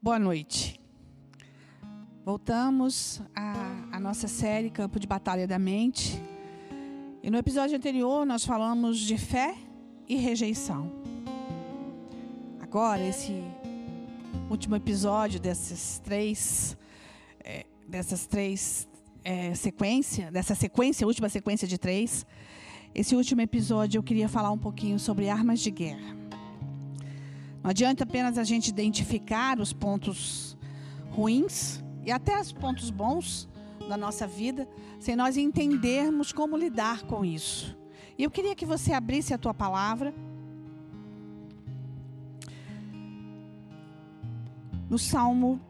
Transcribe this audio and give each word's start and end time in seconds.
Boa 0.00 0.16
noite. 0.16 0.80
Voltamos 2.24 3.20
à, 3.34 3.96
à, 3.96 3.98
nossa 3.98 4.28
série 4.28 4.70
Campo 4.70 5.00
de 5.00 5.08
Batalha 5.08 5.44
da 5.44 5.58
Mente. 5.58 6.22
E 7.20 7.28
no 7.28 7.36
episódio 7.36 7.76
anterior 7.76 8.24
nós 8.24 8.44
falamos 8.44 8.96
de 8.96 9.18
fé 9.18 9.56
e 10.08 10.14
rejeição. 10.14 10.92
Agora, 12.60 13.04
esse 13.04 13.42
último 14.48 14.76
episódio 14.76 15.40
dessas 15.40 16.00
três, 16.04 16.76
é, 17.40 17.66
dessas 17.88 18.24
três 18.24 18.88
é, 19.24 19.52
sequência, 19.56 20.30
dessa 20.30 20.54
sequência, 20.54 21.08
última 21.08 21.28
sequência 21.28 21.66
de 21.66 21.76
três, 21.76 22.24
esse 22.94 23.16
último 23.16 23.40
episódio 23.40 23.98
eu 23.98 24.02
queria 24.04 24.28
falar 24.28 24.52
um 24.52 24.58
pouquinho 24.58 24.96
sobre 25.00 25.28
armas 25.28 25.58
de 25.58 25.72
guerra. 25.72 26.17
Não 27.62 27.70
adianta 27.70 28.04
apenas 28.04 28.38
a 28.38 28.44
gente 28.44 28.68
identificar 28.68 29.60
os 29.60 29.72
pontos 29.72 30.56
ruins 31.10 31.82
e 32.04 32.12
até 32.12 32.40
os 32.40 32.52
pontos 32.52 32.90
bons 32.90 33.48
da 33.88 33.96
nossa 33.96 34.26
vida, 34.26 34.68
sem 35.00 35.16
nós 35.16 35.36
entendermos 35.36 36.32
como 36.32 36.56
lidar 36.56 37.02
com 37.02 37.24
isso. 37.24 37.76
E 38.16 38.22
eu 38.22 38.30
queria 38.30 38.54
que 38.54 38.66
você 38.66 38.92
abrisse 38.92 39.32
a 39.32 39.38
tua 39.38 39.54
palavra 39.54 40.14
no 44.88 44.98
Salmo 44.98 45.60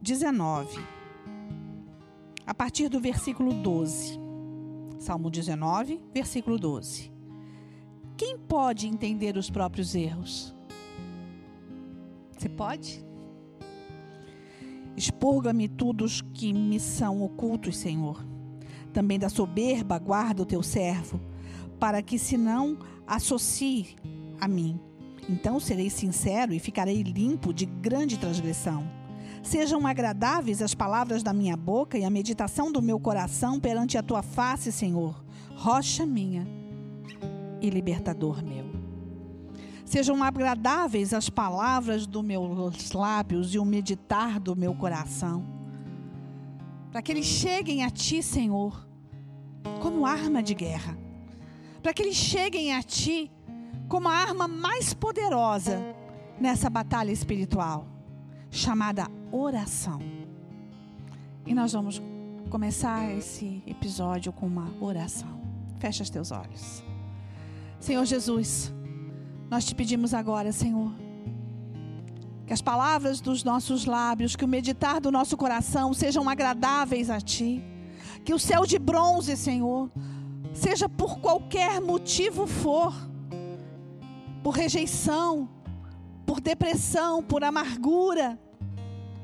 19, 0.00 0.78
a 2.46 2.54
partir 2.54 2.88
do 2.88 3.00
versículo 3.00 3.52
12. 3.52 4.18
Salmo 4.98 5.30
19, 5.30 6.00
versículo 6.12 6.58
12. 6.58 7.13
Quem 8.16 8.38
pode 8.38 8.86
entender 8.86 9.36
os 9.36 9.50
próprios 9.50 9.94
erros? 9.94 10.54
Você 12.30 12.48
pode? 12.48 13.04
Expurga-me 14.96 15.68
todos 15.68 16.22
que 16.32 16.52
me 16.52 16.78
são 16.78 17.22
ocultos, 17.22 17.76
Senhor. 17.76 18.24
Também 18.92 19.18
da 19.18 19.28
soberba 19.28 19.98
guarda 19.98 20.42
o 20.42 20.46
teu 20.46 20.62
servo, 20.62 21.20
para 21.80 22.00
que 22.00 22.16
se 22.16 22.36
não 22.36 22.78
associe 23.04 23.96
a 24.40 24.46
mim. 24.46 24.78
Então 25.28 25.58
serei 25.58 25.90
sincero 25.90 26.54
e 26.54 26.60
ficarei 26.60 27.02
limpo 27.02 27.52
de 27.52 27.66
grande 27.66 28.16
transgressão. 28.16 28.88
Sejam 29.42 29.84
agradáveis 29.86 30.62
as 30.62 30.72
palavras 30.72 31.22
da 31.24 31.32
minha 31.32 31.56
boca 31.56 31.98
e 31.98 32.04
a 32.04 32.10
meditação 32.10 32.70
do 32.70 32.80
meu 32.80 33.00
coração 33.00 33.58
perante 33.58 33.98
a 33.98 34.02
tua 34.02 34.22
face, 34.22 34.70
Senhor, 34.70 35.24
rocha 35.56 36.06
minha 36.06 36.63
e 37.64 37.70
libertador 37.70 38.44
meu. 38.44 38.66
Sejam 39.84 40.22
agradáveis 40.22 41.14
as 41.14 41.30
palavras 41.30 42.06
dos 42.06 42.22
meus 42.22 42.92
lábios 42.92 43.54
e 43.54 43.58
o 43.58 43.64
meditar 43.64 44.38
do 44.38 44.54
meu 44.54 44.74
coração, 44.74 45.44
para 46.90 47.00
que 47.02 47.12
eles 47.12 47.26
cheguem 47.26 47.84
a 47.84 47.90
ti, 47.90 48.22
Senhor, 48.22 48.86
como 49.80 50.06
arma 50.06 50.42
de 50.42 50.54
guerra, 50.54 50.96
para 51.82 51.92
que 51.92 52.02
eles 52.02 52.16
cheguem 52.16 52.74
a 52.74 52.82
ti 52.82 53.30
como 53.88 54.08
a 54.08 54.14
arma 54.14 54.46
mais 54.48 54.94
poderosa 54.94 55.80
nessa 56.40 56.68
batalha 56.68 57.12
espiritual, 57.12 57.86
chamada 58.50 59.06
oração. 59.30 60.00
E 61.46 61.54
nós 61.54 61.72
vamos 61.72 62.02
começar 62.50 63.10
esse 63.12 63.62
episódio 63.66 64.32
com 64.32 64.46
uma 64.46 64.72
oração. 64.80 65.40
Fecha 65.78 66.02
os 66.02 66.10
teus 66.10 66.30
olhos. 66.30 66.93
Senhor 67.84 68.06
Jesus, 68.06 68.72
nós 69.50 69.62
te 69.62 69.74
pedimos 69.74 70.14
agora, 70.14 70.50
Senhor, 70.52 70.90
que 72.46 72.52
as 72.54 72.62
palavras 72.62 73.20
dos 73.20 73.44
nossos 73.44 73.84
lábios, 73.84 74.34
que 74.34 74.44
o 74.46 74.48
meditar 74.48 75.02
do 75.02 75.12
nosso 75.12 75.36
coração 75.36 75.92
sejam 75.92 76.26
agradáveis 76.26 77.10
a 77.10 77.20
Ti. 77.20 77.62
Que 78.24 78.32
o 78.32 78.38
céu 78.38 78.64
de 78.64 78.78
bronze, 78.78 79.36
Senhor, 79.36 79.90
seja 80.54 80.88
por 80.88 81.18
qualquer 81.18 81.78
motivo 81.78 82.46
for, 82.46 82.94
por 84.42 84.54
rejeição, 84.54 85.46
por 86.24 86.40
depressão, 86.40 87.22
por 87.22 87.44
amargura, 87.44 88.40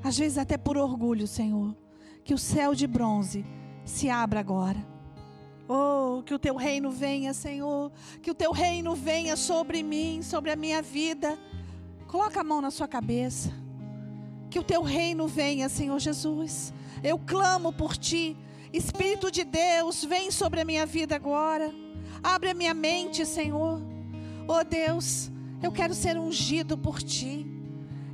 às 0.04 0.18
vezes 0.18 0.36
até 0.36 0.58
por 0.58 0.76
orgulho, 0.76 1.26
Senhor, 1.26 1.74
que 2.22 2.34
o 2.34 2.38
céu 2.38 2.74
de 2.74 2.86
bronze 2.86 3.42
se 3.86 4.10
abra 4.10 4.38
agora 4.38 4.99
Oh, 5.72 6.20
que 6.24 6.34
o 6.34 6.38
teu 6.38 6.56
reino 6.56 6.90
venha, 6.90 7.32
Senhor. 7.32 7.92
Que 8.20 8.32
o 8.32 8.34
teu 8.34 8.50
reino 8.50 8.92
venha 8.96 9.36
sobre 9.36 9.84
mim, 9.84 10.20
sobre 10.20 10.50
a 10.50 10.56
minha 10.56 10.82
vida. 10.82 11.38
Coloca 12.08 12.40
a 12.40 12.42
mão 12.44 12.60
na 12.60 12.72
sua 12.72 12.88
cabeça. 12.88 13.52
Que 14.50 14.58
o 14.58 14.64
teu 14.64 14.82
reino 14.82 15.28
venha, 15.28 15.68
Senhor 15.68 15.96
Jesus. 16.00 16.74
Eu 17.04 17.20
clamo 17.20 17.72
por 17.72 17.96
ti. 17.96 18.36
Espírito 18.72 19.30
de 19.30 19.44
Deus, 19.44 20.02
vem 20.04 20.32
sobre 20.32 20.60
a 20.60 20.64
minha 20.64 20.84
vida 20.84 21.14
agora. 21.14 21.72
Abre 22.20 22.50
a 22.50 22.54
minha 22.54 22.74
mente, 22.74 23.24
Senhor. 23.24 23.80
Oh 24.48 24.64
Deus, 24.64 25.30
eu 25.62 25.70
quero 25.70 25.94
ser 25.94 26.18
ungido 26.18 26.76
por 26.76 27.00
ti. 27.00 27.46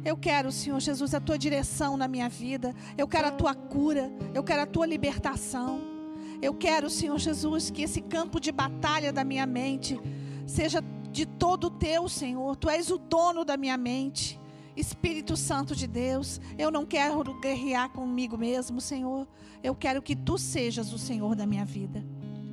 Eu 0.05 0.15
quero, 0.15 0.53
Senhor 0.53 0.79
Jesus, 0.79 1.15
a 1.15 1.21
tua 1.21 1.39
direção 1.39 1.97
na 1.97 2.07
minha 2.07 2.29
vida. 2.29 2.75
Eu 2.99 3.09
quero 3.09 3.29
a 3.29 3.33
tua 3.33 3.55
cura. 3.55 4.13
Eu 4.35 4.45
quero 4.45 4.61
a 4.61 4.67
tua 4.67 4.85
libertação. 4.85 5.96
Eu 6.41 6.55
quero, 6.55 6.91
Senhor 6.91 7.19
Jesus, 7.19 7.71
que 7.71 7.83
esse 7.83 8.01
campo 8.01 8.41
de 8.41 8.53
batalha 8.53 9.13
da 9.13 9.25
minha 9.25 9.47
mente 9.47 9.99
seja 10.47 10.83
de 11.11 11.25
todo 11.25 11.71
teu, 11.71 12.09
Senhor. 12.09 12.57
Tu 12.57 12.69
és 12.69 12.91
o 12.91 12.99
dono 12.99 13.45
da 13.45 13.57
minha 13.57 13.77
mente. 13.77 14.39
Espírito 14.77 15.37
Santo 15.37 15.75
de 15.75 15.87
Deus, 15.87 16.39
eu 16.59 16.71
não 16.71 16.85
quero 16.85 17.25
guerrear 17.41 17.89
comigo 17.89 18.37
mesmo, 18.37 18.79
Senhor. 18.79 19.27
Eu 19.63 19.75
quero 19.75 20.03
que 20.03 20.15
tu 20.15 20.37
sejas 20.37 20.93
o 20.93 20.99
Senhor 20.99 21.35
da 21.35 21.47
minha 21.47 21.65
vida. 21.65 22.05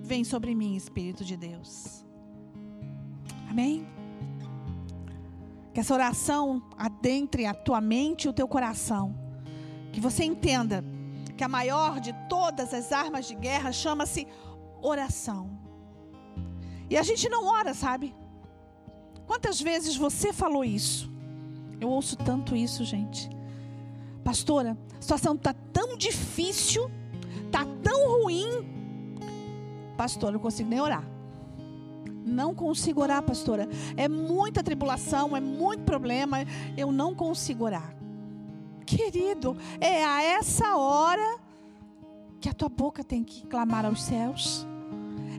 Vem 0.01 0.23
sobre 0.23 0.55
mim, 0.55 0.75
Espírito 0.75 1.25
de 1.25 1.35
Deus. 1.35 2.05
Amém? 3.49 3.85
Que 5.73 5.81
essa 5.81 5.93
oração 5.93 6.63
adentre 6.77 7.45
a 7.45 7.53
tua 7.53 7.81
mente 7.81 8.25
e 8.25 8.29
o 8.29 8.33
teu 8.33 8.47
coração. 8.47 9.13
Que 9.91 9.99
você 9.99 10.23
entenda 10.23 10.83
que 11.37 11.43
a 11.43 11.47
maior 11.47 11.99
de 11.99 12.13
todas 12.29 12.73
as 12.73 12.91
armas 12.91 13.25
de 13.25 13.35
guerra 13.35 13.71
chama-se 13.71 14.27
oração. 14.81 15.49
E 16.89 16.97
a 16.97 17.03
gente 17.03 17.27
não 17.29 17.47
ora, 17.47 17.73
sabe? 17.73 18.15
Quantas 19.25 19.59
vezes 19.59 19.95
você 19.95 20.31
falou 20.33 20.63
isso? 20.63 21.09
Eu 21.79 21.89
ouço 21.89 22.15
tanto 22.15 22.55
isso, 22.55 22.83
gente. 22.83 23.29
Pastora, 24.23 24.77
a 24.97 25.01
situação 25.01 25.33
está 25.33 25.53
tão 25.53 25.97
difícil, 25.97 26.89
está 27.45 27.65
tão 27.81 28.21
ruim. 28.21 28.47
Pastora, 29.97 30.33
não 30.33 30.39
consigo 30.39 30.69
nem 30.69 30.79
orar. 30.79 31.03
Não 32.25 32.55
consigo 32.55 33.01
orar, 33.01 33.21
pastora. 33.21 33.67
É 33.97 34.07
muita 34.07 34.63
tribulação, 34.63 35.35
é 35.35 35.41
muito 35.41 35.83
problema. 35.83 36.45
Eu 36.77 36.91
não 36.91 37.13
consigo 37.13 37.65
orar. 37.65 38.02
Querido, 38.95 39.57
é 39.81 40.05
a 40.05 40.21
essa 40.21 40.75
hora 40.75 41.39
que 42.39 42.47
a 42.47 42.53
tua 42.53 42.69
boca 42.69 43.03
tem 43.03 43.23
que 43.23 43.45
clamar 43.47 43.85
aos 43.85 44.03
céus. 44.03 44.67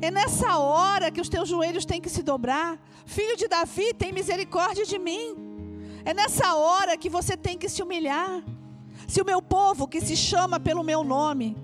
É 0.03 0.10
nessa 0.10 0.59
hora 0.59 1.10
que 1.10 1.20
os 1.20 1.28
teus 1.28 1.48
joelhos 1.48 1.84
têm 1.84 2.00
que 2.00 2.10
se 2.10 2.22
dobrar. 2.22 2.78
Filho 3.06 3.37
de 3.37 3.47
Davi, 3.47 3.94
tem 3.94 4.12
misericórdia 4.12 4.84
de 4.84 4.98
mim. 4.98 5.37
É 6.04 6.12
nessa 6.12 6.54
hora 6.56 6.97
que 6.97 7.09
você 7.09 7.37
tem 7.37 7.56
que 7.56 7.69
se 7.69 7.81
humilhar. 7.81 8.42
Se 9.06 9.22
o 9.22 9.25
meu 9.25 9.41
povo, 9.41 9.86
que 9.86 10.00
se 10.00 10.16
chama 10.16 10.59
pelo 10.59 10.82
meu 10.82 11.04
nome, 11.04 11.56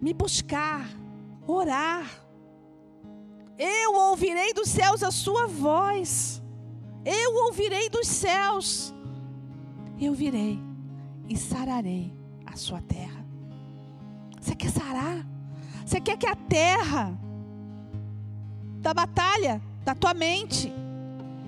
me 0.00 0.12
buscar, 0.12 0.88
orar, 1.46 2.04
eu 3.56 3.94
ouvirei 3.94 4.52
dos 4.52 4.68
céus 4.68 5.02
a 5.04 5.10
sua 5.12 5.46
voz. 5.46 6.42
Eu 7.04 7.44
ouvirei 7.44 7.88
dos 7.88 8.08
céus 8.08 8.92
eu 10.06 10.14
virei 10.14 10.58
e 11.28 11.36
sararei 11.36 12.12
a 12.46 12.56
sua 12.56 12.80
terra. 12.80 13.24
Você 14.40 14.54
quer 14.54 14.70
sarar? 14.70 15.26
Você 15.84 16.00
quer 16.00 16.16
que 16.16 16.26
a 16.26 16.36
terra 16.36 17.18
da 18.80 18.94
batalha 18.94 19.60
da 19.84 19.94
tua 19.94 20.14
mente, 20.14 20.72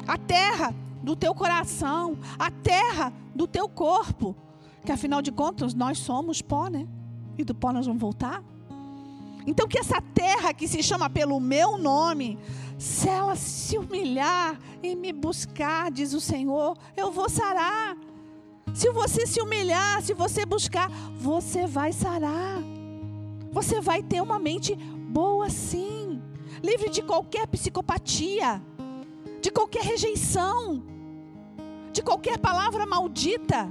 a 0.07 0.19
terra 0.19 0.75
do 1.03 1.15
teu 1.15 1.35
coração, 1.35 2.19
a 2.39 2.51
terra 2.51 3.13
do 3.35 3.47
teu 3.47 3.69
corpo, 3.69 4.37
que 4.85 4.93
afinal 4.93 5.23
de 5.23 5.31
contas 5.31 5.75
nós 5.75 5.99
somos 5.99 6.43
pó, 6.43 6.69
né? 6.69 6.87
E 7.39 7.45
do 7.45 7.55
pó 7.55 7.73
nós 7.73 7.87
vamos 7.87 8.01
voltar. 8.01 8.43
Então 9.47 9.69
que 9.69 9.79
essa 9.79 10.01
terra 10.01 10.53
que 10.53 10.69
se 10.69 10.83
chama 10.83 11.09
pelo 11.09 11.41
meu 11.41 11.79
nome, 11.79 12.39
se 12.79 13.09
ela 13.09 13.37
se 13.37 13.79
humilhar 13.79 14.59
e 14.83 14.95
me 14.95 15.13
buscar, 15.13 15.91
diz 15.91 16.13
o 16.13 16.21
Senhor, 16.21 16.77
eu 16.97 17.11
vou 17.11 17.29
sarar. 17.29 17.97
Se 18.75 18.91
você 18.91 19.27
se 19.27 19.41
humilhar, 19.41 20.03
se 20.03 20.15
você 20.15 20.47
buscar, 20.47 20.91
você 21.17 21.67
vai 21.67 21.93
sarar. 21.93 22.59
Você 23.53 23.81
vai 23.81 24.03
ter 24.03 24.23
uma 24.23 24.39
mente 24.39 24.75
boa 24.77 25.51
sim, 25.51 26.23
livre 26.63 26.89
de 26.89 27.03
qualquer 27.03 27.47
psicopatia, 27.49 28.63
de 29.43 29.51
qualquer 29.51 29.83
rejeição, 29.83 30.83
de 31.93 32.03
qualquer 32.03 32.39
palavra 32.39 32.87
maldita. 32.87 33.69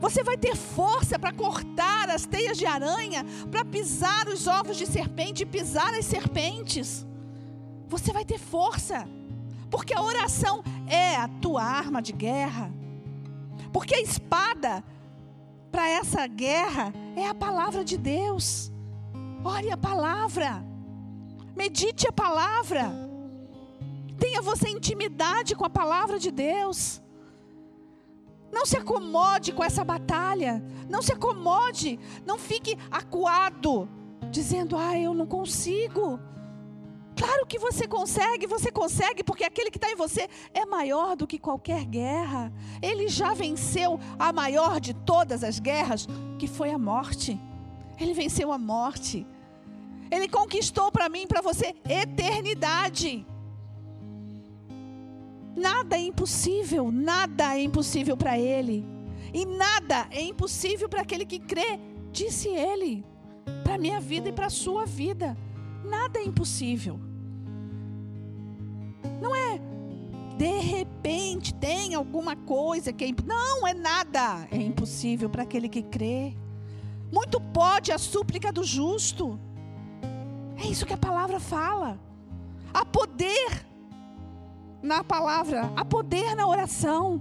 Você 0.00 0.22
vai 0.22 0.36
ter 0.36 0.54
força 0.54 1.18
para 1.18 1.32
cortar 1.32 2.08
as 2.08 2.24
teias 2.24 2.56
de 2.56 2.64
aranha, 2.64 3.26
para 3.50 3.64
pisar 3.64 4.28
os 4.28 4.46
ovos 4.46 4.76
de 4.76 4.86
serpente 4.86 5.42
e 5.42 5.46
pisar 5.46 5.92
as 5.94 6.04
serpentes. 6.04 7.04
Você 7.88 8.12
vai 8.12 8.24
ter 8.24 8.38
força, 8.38 9.08
porque 9.68 9.92
a 9.92 10.02
oração 10.02 10.62
é 10.86 11.16
a 11.16 11.26
tua 11.26 11.64
arma 11.64 12.00
de 12.00 12.12
guerra. 12.12 12.72
Porque 13.72 13.94
a 13.94 14.00
espada 14.00 14.84
para 15.70 15.88
essa 15.88 16.26
guerra 16.26 16.92
é 17.16 17.26
a 17.26 17.34
palavra 17.34 17.84
de 17.84 17.96
Deus. 17.96 18.72
Ore 19.44 19.70
a 19.70 19.76
palavra. 19.76 20.64
Medite 21.56 22.06
a 22.06 22.12
palavra. 22.12 22.92
Tenha 24.18 24.42
você 24.42 24.68
intimidade 24.68 25.54
com 25.54 25.64
a 25.64 25.70
palavra 25.70 26.18
de 26.18 26.30
Deus. 26.30 27.00
Não 28.50 28.64
se 28.64 28.76
acomode 28.76 29.52
com 29.52 29.62
essa 29.62 29.84
batalha. 29.84 30.62
Não 30.88 31.02
se 31.02 31.12
acomode. 31.12 31.98
Não 32.26 32.38
fique 32.38 32.76
acuado, 32.90 33.88
dizendo: 34.30 34.76
Ah, 34.76 34.98
eu 34.98 35.14
não 35.14 35.26
consigo. 35.26 36.18
Claro 37.18 37.44
que 37.46 37.58
você 37.58 37.88
consegue, 37.88 38.46
você 38.46 38.70
consegue, 38.70 39.24
porque 39.24 39.42
aquele 39.42 39.72
que 39.72 39.76
está 39.76 39.90
em 39.90 39.96
você 39.96 40.28
é 40.54 40.64
maior 40.64 41.16
do 41.16 41.26
que 41.26 41.36
qualquer 41.36 41.84
guerra. 41.84 42.52
Ele 42.80 43.08
já 43.08 43.34
venceu 43.34 43.98
a 44.16 44.32
maior 44.32 44.78
de 44.78 44.94
todas 44.94 45.42
as 45.42 45.58
guerras, 45.58 46.06
que 46.38 46.46
foi 46.46 46.70
a 46.70 46.78
morte. 46.78 47.36
Ele 47.98 48.14
venceu 48.14 48.52
a 48.52 48.58
morte. 48.58 49.26
Ele 50.12 50.28
conquistou 50.28 50.92
para 50.92 51.08
mim 51.08 51.26
para 51.26 51.42
você 51.42 51.74
eternidade. 51.88 53.26
Nada 55.56 55.96
é 55.96 56.00
impossível, 56.00 56.92
nada 56.92 57.58
é 57.58 57.62
impossível 57.62 58.16
para 58.16 58.38
ele. 58.38 58.86
E 59.34 59.44
nada 59.44 60.06
é 60.12 60.22
impossível 60.22 60.88
para 60.88 61.02
aquele 61.02 61.26
que 61.26 61.40
crê, 61.40 61.80
disse 62.12 62.46
ele. 62.46 63.04
Para 63.64 63.76
minha 63.76 63.98
vida 63.98 64.28
e 64.28 64.32
para 64.32 64.46
a 64.46 64.50
sua 64.50 64.86
vida. 64.86 65.36
Nada 65.84 66.20
é 66.20 66.24
impossível. 66.24 67.07
Não 69.20 69.34
é 69.34 69.60
de 70.38 70.60
repente 70.60 71.52
tem 71.52 71.96
alguma 71.96 72.36
coisa 72.36 72.92
que 72.92 73.02
é 73.02 73.08
imp... 73.08 73.26
não 73.26 73.66
é 73.66 73.74
nada, 73.74 74.46
é 74.52 74.56
impossível 74.56 75.28
para 75.28 75.42
aquele 75.42 75.68
que 75.68 75.82
crê. 75.82 76.36
Muito 77.12 77.40
pode 77.40 77.90
a 77.90 77.98
súplica 77.98 78.52
do 78.52 78.62
justo. 78.62 79.38
É 80.56 80.64
isso 80.68 80.86
que 80.86 80.92
a 80.92 80.96
palavra 80.96 81.40
fala. 81.40 81.98
Há 82.72 82.84
poder 82.84 83.66
na 84.80 85.02
palavra, 85.02 85.72
há 85.74 85.84
poder 85.84 86.36
na 86.36 86.46
oração. 86.46 87.20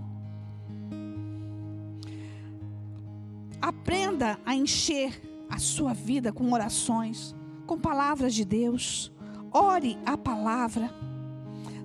Aprenda 3.59 4.39
a 4.45 4.53
encher 4.53 5.19
a 5.49 5.57
sua 5.57 5.91
vida 5.91 6.31
com 6.31 6.53
orações, 6.53 7.35
com 7.65 7.79
palavras 7.79 8.35
de 8.35 8.45
Deus. 8.45 9.11
Ore 9.51 9.97
a 10.05 10.15
palavra. 10.15 11.06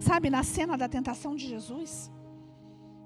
Sabe, 0.03 0.29
na 0.29 0.43
cena 0.43 0.77
da 0.77 0.89
tentação 0.89 1.37
de 1.37 1.47
Jesus, 1.47 2.11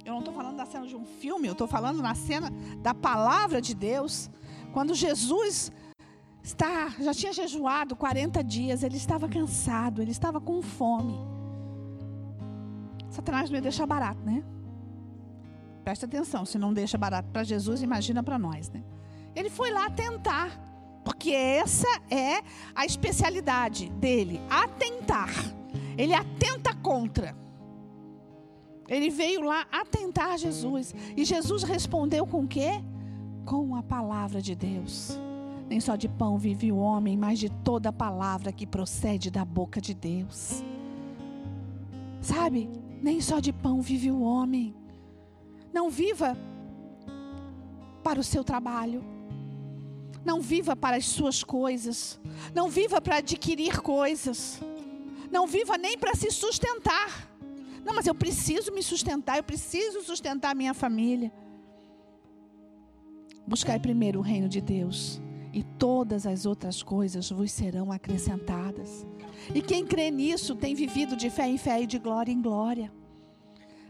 eu 0.02 0.12
não 0.14 0.20
estou 0.20 0.32
falando 0.32 0.56
da 0.56 0.64
cena 0.64 0.86
de 0.86 0.96
um 0.96 1.04
filme, 1.04 1.46
eu 1.46 1.52
estou 1.52 1.66
falando 1.66 2.00
na 2.00 2.14
cena 2.14 2.50
da 2.78 2.94
palavra 2.94 3.60
de 3.60 3.74
Deus. 3.74 4.30
Quando 4.72 4.94
Jesus 4.94 5.70
está, 6.42 6.88
já 6.98 7.12
tinha 7.12 7.34
jejuado 7.34 7.94
40 7.94 8.42
dias, 8.42 8.82
ele 8.82 8.96
estava 8.96 9.28
cansado, 9.28 10.00
ele 10.00 10.10
estava 10.10 10.40
com 10.40 10.62
fome. 10.62 11.18
Satanás 13.10 13.50
não 13.50 13.56
ia 13.56 13.62
deixar 13.62 13.86
barato, 13.86 14.22
né? 14.24 14.42
Presta 15.84 16.06
atenção, 16.06 16.46
se 16.46 16.56
não 16.56 16.72
deixa 16.72 16.96
barato 16.96 17.28
para 17.30 17.44
Jesus, 17.44 17.82
imagina 17.82 18.22
para 18.22 18.38
nós, 18.38 18.70
né? 18.70 18.82
Ele 19.34 19.50
foi 19.50 19.70
lá 19.70 19.90
tentar, 19.90 20.50
porque 21.04 21.30
essa 21.30 21.88
é 22.10 22.42
a 22.74 22.86
especialidade 22.86 23.90
dele, 23.90 24.40
atentar. 24.48 25.28
Ele 25.96 26.14
atenta 26.14 26.74
contra. 26.74 27.36
Ele 28.88 29.10
veio 29.10 29.42
lá 29.42 29.66
atentar 29.72 30.38
Jesus. 30.38 30.94
E 31.16 31.24
Jesus 31.24 31.62
respondeu 31.62 32.26
com 32.26 32.44
o 32.44 32.48
quê? 32.48 32.82
Com 33.44 33.74
a 33.74 33.82
palavra 33.82 34.40
de 34.40 34.54
Deus. 34.54 35.18
Nem 35.68 35.80
só 35.80 35.96
de 35.96 36.08
pão 36.08 36.38
vive 36.38 36.70
o 36.70 36.76
homem, 36.76 37.16
mas 37.16 37.38
de 37.38 37.48
toda 37.48 37.92
palavra 37.92 38.52
que 38.52 38.66
procede 38.66 39.30
da 39.30 39.44
boca 39.44 39.80
de 39.80 39.94
Deus. 39.94 40.62
Sabe? 42.20 42.70
Nem 43.02 43.20
só 43.20 43.40
de 43.40 43.52
pão 43.52 43.80
vive 43.80 44.10
o 44.10 44.20
homem. 44.20 44.74
Não 45.72 45.90
viva 45.90 46.36
para 48.02 48.20
o 48.20 48.24
seu 48.24 48.44
trabalho. 48.44 49.04
Não 50.24 50.40
viva 50.40 50.76
para 50.76 50.96
as 50.96 51.06
suas 51.06 51.42
coisas. 51.42 52.20
Não 52.54 52.68
viva 52.68 53.00
para 53.00 53.16
adquirir 53.16 53.80
coisas. 53.80 54.60
Não 55.36 55.46
viva 55.46 55.76
nem 55.76 55.98
para 55.98 56.14
se 56.14 56.30
sustentar. 56.30 57.30
Não, 57.84 57.94
mas 57.94 58.06
eu 58.06 58.14
preciso 58.14 58.72
me 58.72 58.82
sustentar, 58.82 59.36
eu 59.36 59.42
preciso 59.42 60.00
sustentar 60.02 60.52
a 60.52 60.54
minha 60.54 60.72
família. 60.72 61.30
Buscai 63.46 63.78
primeiro 63.78 64.20
o 64.20 64.22
reino 64.22 64.48
de 64.48 64.62
Deus, 64.62 65.20
e 65.52 65.62
todas 65.62 66.26
as 66.26 66.46
outras 66.46 66.82
coisas 66.82 67.28
vos 67.28 67.52
serão 67.52 67.92
acrescentadas. 67.92 69.06
E 69.54 69.60
quem 69.60 69.86
crê 69.86 70.10
nisso 70.10 70.56
tem 70.56 70.74
vivido 70.74 71.14
de 71.14 71.28
fé 71.28 71.46
em 71.46 71.58
fé 71.58 71.82
e 71.82 71.86
de 71.86 71.98
glória 71.98 72.32
em 72.32 72.40
glória. 72.40 72.90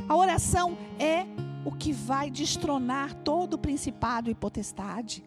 A 0.09 0.17
oração 0.17 0.77
é 0.99 1.25
o 1.65 1.71
que 1.71 1.93
vai 1.93 2.29
destronar 2.29 3.15
todo 3.23 3.55
o 3.55 3.59
principado 3.59 4.29
e 4.29 4.35
potestade. 4.35 5.23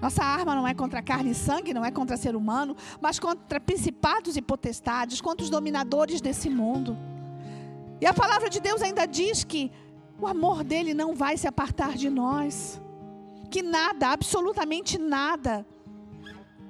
Nossa 0.00 0.22
arma 0.22 0.54
não 0.54 0.68
é 0.68 0.74
contra 0.74 1.02
carne 1.02 1.30
e 1.30 1.34
sangue, 1.34 1.72
não 1.72 1.84
é 1.84 1.90
contra 1.90 2.16
ser 2.16 2.36
humano, 2.36 2.76
mas 3.00 3.18
contra 3.18 3.58
principados 3.58 4.36
e 4.36 4.42
potestades, 4.42 5.20
contra 5.20 5.42
os 5.42 5.50
dominadores 5.50 6.20
desse 6.20 6.50
mundo. 6.50 6.96
E 8.00 8.06
a 8.06 8.12
palavra 8.12 8.50
de 8.50 8.60
Deus 8.60 8.82
ainda 8.82 9.06
diz 9.06 9.42
que 9.42 9.70
o 10.20 10.26
amor 10.26 10.62
dele 10.62 10.92
não 10.92 11.14
vai 11.14 11.36
se 11.36 11.46
apartar 11.46 11.94
de 11.94 12.10
nós. 12.10 12.80
Que 13.50 13.62
nada, 13.62 14.08
absolutamente 14.08 14.98
nada, 14.98 15.66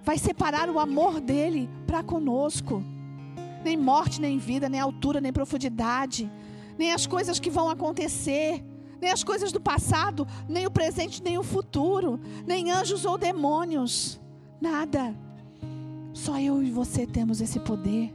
vai 0.05 0.19
separar 0.19 0.71
o 0.71 0.79
amor 0.79 1.21
dele 1.21 1.69
para 1.87 2.03
conosco. 2.03 2.83
Nem 3.65 3.77
morte, 3.77 4.21
nem 4.21 4.39
vida, 4.39 4.69
nem 4.69 4.79
altura, 4.79 5.21
nem 5.21 5.33
profundidade, 5.33 6.31
nem 6.79 6.93
as 6.93 7.07
coisas 7.09 7.41
que 7.41 7.51
vão 7.51 7.69
acontecer 7.69 8.65
nem 9.01 9.11
as 9.11 9.23
coisas 9.23 9.53
do 9.53 9.61
passado, 9.61 10.27
nem 10.49 10.67
o 10.67 10.71
presente, 10.71 11.23
nem 11.23 11.39
o 11.39 11.43
futuro, 11.43 12.21
nem 12.47 12.71
anjos 12.71 13.05
ou 13.05 13.19
demônios. 13.19 14.21
Nada. 14.61 15.15
Só 16.13 16.39
eu 16.39 16.63
e 16.63 16.71
você 16.71 17.07
temos 17.07 17.41
esse 17.41 17.61
poder 17.61 18.15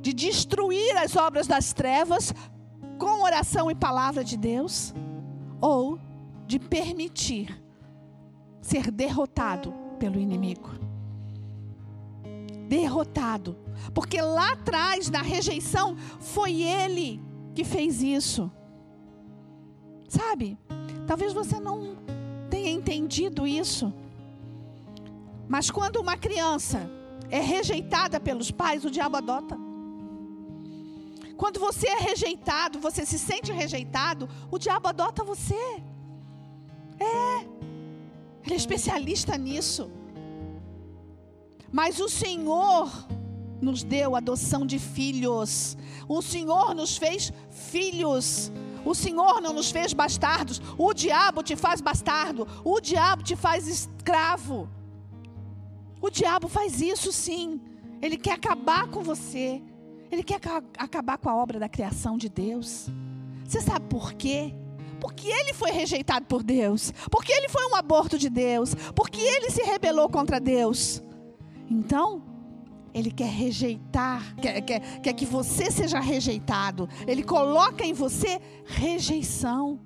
de 0.00 0.12
destruir 0.12 0.96
as 0.98 1.16
obras 1.16 1.48
das 1.48 1.72
trevas 1.72 2.32
com 2.96 3.22
oração 3.24 3.68
e 3.68 3.74
palavra 3.74 4.22
de 4.22 4.36
Deus, 4.36 4.94
ou 5.60 5.98
de 6.46 6.60
permitir 6.60 7.60
ser 8.60 8.90
derrotado 8.90 9.74
pelo 9.98 10.20
inimigo. 10.20 10.70
Derrotado. 12.68 13.56
Porque 13.92 14.20
lá 14.20 14.52
atrás, 14.52 15.10
na 15.10 15.22
rejeição, 15.22 15.96
foi 16.20 16.62
ele 16.62 17.20
que 17.54 17.64
fez 17.64 18.02
isso. 18.02 18.50
Sabe? 20.16 20.56
Talvez 21.06 21.32
você 21.32 21.60
não 21.60 21.96
tenha 22.48 22.70
entendido 22.70 23.46
isso. 23.46 23.92
Mas 25.48 25.70
quando 25.70 25.96
uma 25.96 26.16
criança 26.16 26.90
é 27.30 27.40
rejeitada 27.40 28.18
pelos 28.18 28.50
pais, 28.50 28.84
o 28.84 28.90
diabo 28.90 29.16
adota. 29.18 29.58
Quando 31.36 31.60
você 31.60 31.86
é 31.88 31.98
rejeitado, 31.98 32.78
você 32.78 33.04
se 33.04 33.18
sente 33.18 33.52
rejeitado, 33.52 34.28
o 34.50 34.58
diabo 34.58 34.88
adota 34.88 35.22
você. 35.22 35.82
É. 36.98 37.44
Ele 38.44 38.54
é 38.54 38.56
especialista 38.56 39.36
nisso. 39.36 39.90
Mas 41.70 42.00
o 42.00 42.08
Senhor 42.08 42.90
nos 43.60 43.82
deu 43.82 44.16
adoção 44.16 44.64
de 44.64 44.78
filhos. 44.78 45.76
O 46.08 46.22
Senhor 46.22 46.74
nos 46.74 46.96
fez 46.96 47.32
filhos. 47.50 48.50
O 48.86 48.94
Senhor 48.94 49.40
não 49.40 49.52
nos 49.52 49.70
fez 49.70 49.92
bastardos. 49.92 50.62
O 50.78 50.94
diabo 50.94 51.42
te 51.42 51.56
faz 51.56 51.80
bastardo. 51.80 52.46
O 52.64 52.80
diabo 52.80 53.24
te 53.24 53.34
faz 53.34 53.66
escravo. 53.66 54.68
O 56.00 56.08
diabo 56.08 56.46
faz 56.46 56.80
isso 56.80 57.12
sim. 57.12 57.60
Ele 58.00 58.16
quer 58.16 58.34
acabar 58.34 58.86
com 58.86 59.02
você. 59.02 59.60
Ele 60.08 60.22
quer 60.22 60.40
acabar 60.78 61.18
com 61.18 61.28
a 61.28 61.34
obra 61.34 61.58
da 61.58 61.68
criação 61.68 62.16
de 62.16 62.28
Deus. 62.28 62.88
Você 63.44 63.60
sabe 63.60 63.86
por 63.88 64.12
quê? 64.12 64.54
Porque 65.00 65.28
ele 65.28 65.52
foi 65.52 65.72
rejeitado 65.72 66.24
por 66.26 66.44
Deus. 66.44 66.92
Porque 67.10 67.32
ele 67.32 67.48
foi 67.48 67.66
um 67.66 67.74
aborto 67.74 68.16
de 68.16 68.30
Deus. 68.30 68.72
Porque 68.94 69.20
ele 69.20 69.50
se 69.50 69.62
rebelou 69.64 70.08
contra 70.08 70.38
Deus. 70.38 71.02
Então, 71.68 72.22
Ele 72.96 73.10
quer 73.10 73.28
rejeitar, 73.28 74.34
quer, 74.40 74.58
quer, 74.62 74.80
quer 75.02 75.12
que 75.12 75.26
você 75.26 75.70
seja 75.70 76.00
rejeitado. 76.00 76.88
Ele 77.06 77.22
coloca 77.22 77.84
em 77.84 77.92
você 77.92 78.40
rejeição. 78.64 79.78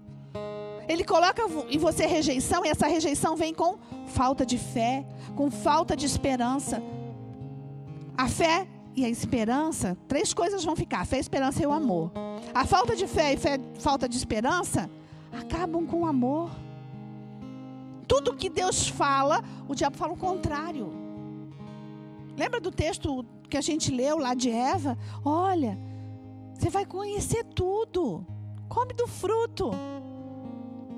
Ele 0.89 1.03
coloca 1.03 1.43
em 1.69 1.77
você 1.77 2.07
rejeição 2.07 2.65
e 2.65 2.69
essa 2.69 2.87
rejeição 2.87 3.35
vem 3.35 3.53
com 3.53 3.79
falta 4.07 4.47
de 4.47 4.57
fé, 4.57 5.05
com 5.35 5.51
falta 5.51 5.97
de 5.97 6.07
esperança. 6.07 6.81
A 8.17 8.29
fé 8.29 8.69
e 8.95 9.05
a 9.05 9.09
esperança, 9.09 9.99
três 10.07 10.33
coisas 10.33 10.63
vão 10.63 10.77
ficar: 10.77 11.05
fé, 11.05 11.19
esperança 11.19 11.61
e 11.61 11.67
o 11.67 11.73
amor. 11.73 12.13
A 12.55 12.65
falta 12.65 12.95
de 12.95 13.09
fé 13.09 13.33
e 13.33 13.37
fé, 13.37 13.59
falta 13.81 14.09
de 14.09 14.17
esperança 14.17 14.89
acabam 15.33 15.85
com 15.85 16.03
o 16.03 16.07
amor. 16.07 16.49
Tudo 18.07 18.37
que 18.37 18.49
Deus 18.49 18.87
fala, 18.87 19.43
o 19.67 19.75
diabo 19.75 19.97
fala 19.97 20.13
o 20.13 20.17
contrário. 20.17 21.00
Lembra 22.41 22.59
do 22.59 22.71
texto 22.71 23.23
que 23.51 23.57
a 23.59 23.61
gente 23.61 23.93
leu 23.93 24.17
lá 24.17 24.33
de 24.33 24.51
Eva? 24.51 24.97
Olha, 25.23 25.79
você 26.55 26.71
vai 26.71 26.87
conhecer 26.87 27.45
tudo. 27.45 28.27
Come 28.67 28.95
do 28.95 29.07
fruto. 29.07 29.73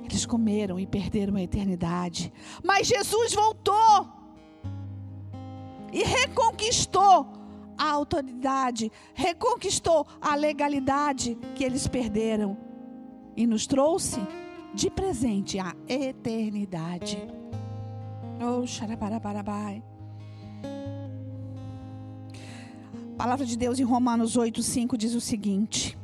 Eles 0.05 0.25
comeram 0.25 0.79
e 0.79 0.87
perderam 0.87 1.35
a 1.35 1.43
eternidade. 1.43 2.33
Mas 2.63 2.87
Jesus 2.87 3.35
voltou 3.35 4.09
e 5.93 6.05
reconquistou 6.05 7.27
a 7.77 7.91
autoridade, 7.91 8.93
reconquistou 9.13 10.07
a 10.21 10.37
legalidade 10.37 11.37
que 11.57 11.65
eles 11.65 11.89
perderam 11.89 12.57
e 13.37 13.49
nos 13.49 13.67
trouxe 13.67 14.21
de 14.73 14.89
presente 14.89 15.59
a 15.59 15.75
eternidade. 15.89 17.19
Oh, 18.41 18.65
xarabarabai. 18.65 19.83
A 23.13 23.25
palavra 23.25 23.47
de 23.47 23.57
Deus 23.57 23.79
em 23.79 23.85
Romanos 23.85 24.37
8, 24.37 24.63
5 24.63 24.99
diz 24.99 25.15
o 25.15 25.21
seguinte: 25.21 25.97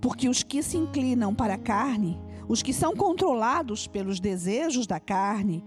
Porque 0.00 0.28
os 0.28 0.42
que 0.42 0.62
se 0.62 0.76
inclinam 0.76 1.34
para 1.34 1.54
a 1.54 1.58
carne, 1.58 2.20
os 2.48 2.60
que 2.60 2.72
são 2.72 2.94
controlados 2.94 3.86
pelos 3.86 4.20
desejos 4.20 4.86
da 4.86 5.00
carne, 5.00 5.64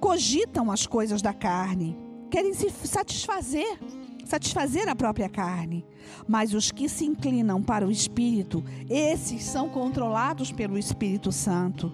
cogitam 0.00 0.70
as 0.70 0.86
coisas 0.86 1.22
da 1.22 1.32
carne, 1.32 1.96
querem 2.30 2.52
se 2.52 2.68
satisfazer, 2.68 3.78
satisfazer 4.24 4.88
a 4.88 4.96
própria 4.96 5.28
carne. 5.28 5.86
Mas 6.26 6.52
os 6.52 6.70
que 6.70 6.88
se 6.88 7.06
inclinam 7.06 7.62
para 7.62 7.86
o 7.86 7.90
espírito, 7.90 8.62
esses 8.90 9.44
são 9.44 9.68
controlados 9.68 10.52
pelo 10.52 10.76
Espírito 10.76 11.32
Santo. 11.32 11.92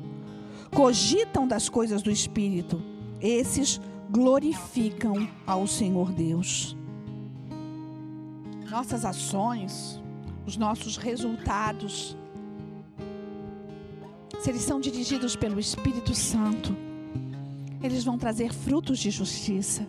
Cogitam 0.75 1.47
das 1.47 1.69
coisas 1.69 2.03
do 2.03 2.11
espírito, 2.11 2.83
esses 3.21 3.81
glorificam 4.11 5.29
ao 5.47 5.67
Senhor 5.67 6.11
Deus 6.11 6.77
nossas 8.75 9.05
ações, 9.05 10.03
os 10.45 10.57
nossos 10.57 10.97
resultados, 10.97 12.17
se 14.41 14.51
eles 14.51 14.63
são 14.63 14.81
dirigidos 14.81 15.37
pelo 15.37 15.61
Espírito 15.61 16.13
Santo, 16.13 16.77
eles 17.81 18.03
vão 18.03 18.19
trazer 18.19 18.53
frutos 18.53 18.99
de 18.99 19.13
justiça. 19.13 19.87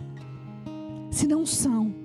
Se 1.10 1.26
não 1.26 1.48
são, 1.48 1.96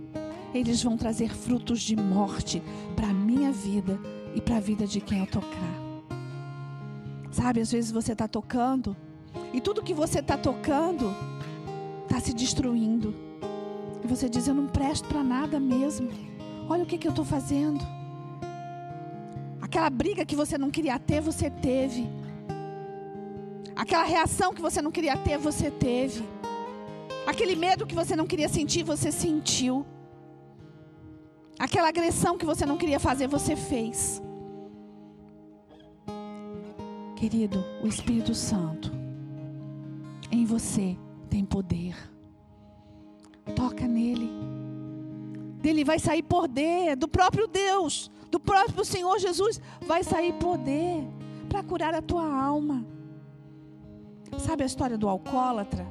eles 0.54 0.82
vão 0.82 0.96
trazer 0.96 1.28
frutos 1.34 1.82
de 1.82 1.94
morte 1.96 2.62
para 2.96 3.08
a 3.08 3.12
minha 3.12 3.52
vida 3.52 4.00
e 4.34 4.40
para 4.40 4.56
a 4.56 4.60
vida 4.60 4.86
de 4.86 5.02
quem 5.02 5.18
eu 5.18 5.26
tocar. 5.26 5.74
Sabe, 7.30 7.60
às 7.60 7.70
vezes 7.70 7.92
você 7.92 8.12
está 8.12 8.26
tocando 8.26 8.96
e 9.52 9.60
tudo 9.60 9.82
que 9.82 9.92
você 9.92 10.20
está 10.20 10.38
tocando 10.38 11.14
está 12.04 12.18
se 12.18 12.32
destruindo. 12.32 13.14
E 14.02 14.06
você 14.06 14.30
diz: 14.30 14.48
Eu 14.48 14.54
não 14.54 14.66
presto 14.66 15.06
para 15.08 15.22
nada 15.22 15.60
mesmo. 15.60 16.29
Olha 16.72 16.84
o 16.84 16.86
que, 16.86 16.96
que 16.96 17.08
eu 17.08 17.10
estou 17.10 17.24
fazendo. 17.24 17.84
Aquela 19.60 19.90
briga 19.90 20.24
que 20.24 20.36
você 20.36 20.56
não 20.56 20.70
queria 20.70 21.00
ter, 21.00 21.20
você 21.20 21.50
teve. 21.50 22.08
Aquela 23.74 24.04
reação 24.04 24.54
que 24.54 24.62
você 24.62 24.80
não 24.80 24.92
queria 24.92 25.16
ter, 25.16 25.36
você 25.36 25.68
teve. 25.68 26.22
Aquele 27.26 27.56
medo 27.56 27.84
que 27.84 27.94
você 27.94 28.14
não 28.14 28.24
queria 28.24 28.48
sentir, 28.48 28.84
você 28.84 29.10
sentiu. 29.10 29.84
Aquela 31.58 31.88
agressão 31.88 32.38
que 32.38 32.46
você 32.46 32.64
não 32.64 32.76
queria 32.76 33.00
fazer, 33.00 33.26
você 33.26 33.56
fez. 33.56 34.22
Querido, 37.16 37.64
o 37.82 37.88
Espírito 37.88 38.32
Santo 38.32 38.92
em 40.30 40.44
você 40.44 40.96
tem 41.28 41.44
poder. 41.44 41.96
Toca 43.56 43.88
nele 43.88 44.59
dele 45.60 45.84
vai 45.84 45.98
sair 45.98 46.22
poder, 46.22 46.96
do 46.96 47.06
próprio 47.06 47.46
Deus, 47.46 48.10
do 48.30 48.40
próprio 48.40 48.84
Senhor 48.84 49.18
Jesus, 49.18 49.60
vai 49.82 50.02
sair 50.02 50.32
poder 50.34 51.04
para 51.48 51.62
curar 51.62 51.94
a 51.94 52.02
tua 52.02 52.24
alma. 52.24 52.86
Sabe 54.38 54.62
a 54.62 54.66
história 54.66 54.96
do 54.96 55.08
alcoólatra? 55.08 55.86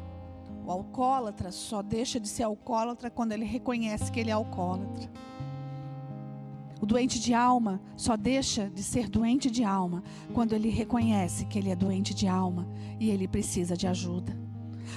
O 0.65 0.71
alcoólatra 0.71 1.51
só 1.51 1.81
deixa 1.81 2.19
de 2.19 2.27
ser 2.27 2.43
alcoólatra 2.43 3.09
quando 3.09 3.31
ele 3.31 3.45
reconhece 3.45 4.11
que 4.11 4.19
ele 4.19 4.29
é 4.29 4.33
alcoólatra. 4.33 5.09
O 6.81 6.85
doente 6.85 7.19
de 7.19 7.33
alma 7.33 7.81
só 7.97 8.15
deixa 8.15 8.69
de 8.69 8.81
ser 8.81 9.09
doente 9.09 9.51
de 9.51 9.63
alma 9.63 10.01
quando 10.33 10.53
ele 10.53 10.69
reconhece 10.69 11.45
que 11.45 11.59
ele 11.59 11.69
é 11.69 11.75
doente 11.75 12.13
de 12.13 12.27
alma 12.27 12.65
e 12.99 13.09
ele 13.09 13.27
precisa 13.27 13.75
de 13.75 13.85
ajuda. 13.85 14.37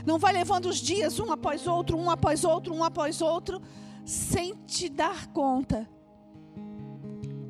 Não 0.07 0.19
vai 0.19 0.33
levando 0.33 0.67
os 0.67 0.77
dias 0.77 1.19
um 1.19 1.33
após 1.33 1.67
outro, 1.67 1.97
um 1.99 2.09
após 2.09 2.45
outro, 2.45 2.73
um 2.73 2.85
após 2.85 3.21
outro, 3.21 3.61
sem 4.05 4.55
te 4.67 4.89
dar 4.89 5.29
conta 5.29 5.89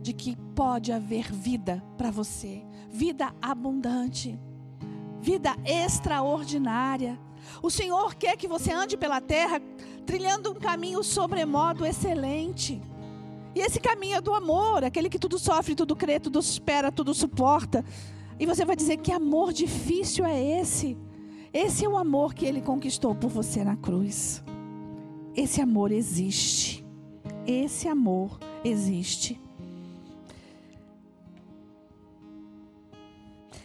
de 0.02 0.12
que 0.12 0.36
pode 0.54 0.92
haver 0.92 1.32
vida 1.32 1.82
para 1.96 2.10
você, 2.10 2.64
vida 2.90 3.34
abundante, 3.40 4.38
vida 5.20 5.56
extraordinária. 5.64 7.18
O 7.62 7.70
Senhor 7.70 8.14
quer 8.14 8.36
que 8.36 8.48
você 8.48 8.72
ande 8.72 8.96
pela 8.96 9.20
terra 9.20 9.60
trilhando 10.04 10.50
um 10.50 10.54
caminho 10.54 11.02
sobremodo 11.02 11.86
excelente. 11.86 12.82
E 13.54 13.60
esse 13.60 13.78
caminho 13.78 14.16
é 14.16 14.20
do 14.20 14.34
amor, 14.34 14.82
aquele 14.82 15.08
que 15.08 15.18
tudo 15.18 15.38
sofre, 15.38 15.74
tudo 15.74 15.94
crê, 15.94 16.18
tudo 16.18 16.38
espera, 16.38 16.90
tudo 16.90 17.14
suporta. 17.14 17.84
E 18.40 18.46
você 18.46 18.64
vai 18.64 18.74
dizer 18.74 18.96
que 18.96 19.12
amor 19.12 19.52
difícil 19.52 20.24
é 20.24 20.60
esse? 20.60 20.96
Esse 21.52 21.84
é 21.84 21.88
o 21.88 21.96
amor 21.96 22.34
que 22.34 22.46
ele 22.46 22.62
conquistou 22.62 23.14
por 23.14 23.28
você 23.28 23.62
na 23.62 23.76
cruz. 23.76 24.42
Esse 25.34 25.62
amor 25.62 25.90
existe. 25.90 26.84
Esse 27.46 27.88
amor 27.88 28.38
existe. 28.62 29.40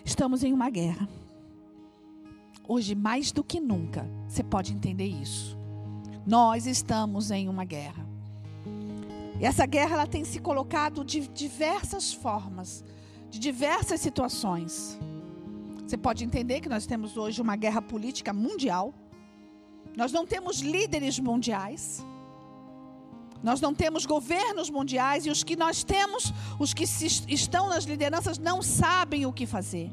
Estamos 0.06 0.44
em 0.44 0.54
uma 0.54 0.70
guerra. 0.70 1.08
Hoje, 2.66 2.96
mais 2.96 3.32
do 3.34 3.44
que 3.44 3.60
nunca, 3.60 4.10
você 4.28 4.44
pode 4.44 4.74
entender 4.74 5.08
isso. 5.08 5.58
Nós 6.26 6.66
estamos 6.66 7.32
em 7.32 7.50
uma 7.50 7.66
guerra. 7.66 8.06
E 9.40 9.46
essa 9.46 9.66
guerra 9.66 9.96
ela 9.96 10.08
tem 10.08 10.24
se 10.24 10.40
colocado 10.40 11.04
de 11.04 11.28
diversas 11.28 12.14
formas, 12.14 12.84
de 13.30 13.40
diversas 13.40 14.00
situações. 14.00 14.98
Você 15.86 15.98
pode 15.98 16.24
entender 16.24 16.62
que 16.62 16.70
nós 16.70 16.86
temos 16.86 17.18
hoje 17.18 17.42
uma 17.42 17.56
guerra 17.58 17.82
política 17.82 18.32
mundial 18.32 18.94
nós 19.98 20.12
não 20.12 20.28
temos 20.28 20.60
líderes 20.60 21.18
mundiais. 21.18 22.06
Nós 23.42 23.60
não 23.60 23.74
temos 23.74 24.06
governos 24.06 24.70
mundiais 24.70 25.26
e 25.26 25.32
os 25.32 25.44
que 25.44 25.56
nós 25.56 25.84
temos, 25.84 26.32
os 26.60 26.72
que 26.72 26.84
estão 27.28 27.68
nas 27.70 27.84
lideranças, 27.84 28.38
não 28.38 28.62
sabem 28.62 29.26
o 29.26 29.34
que 29.34 29.48
fazer. 29.48 29.90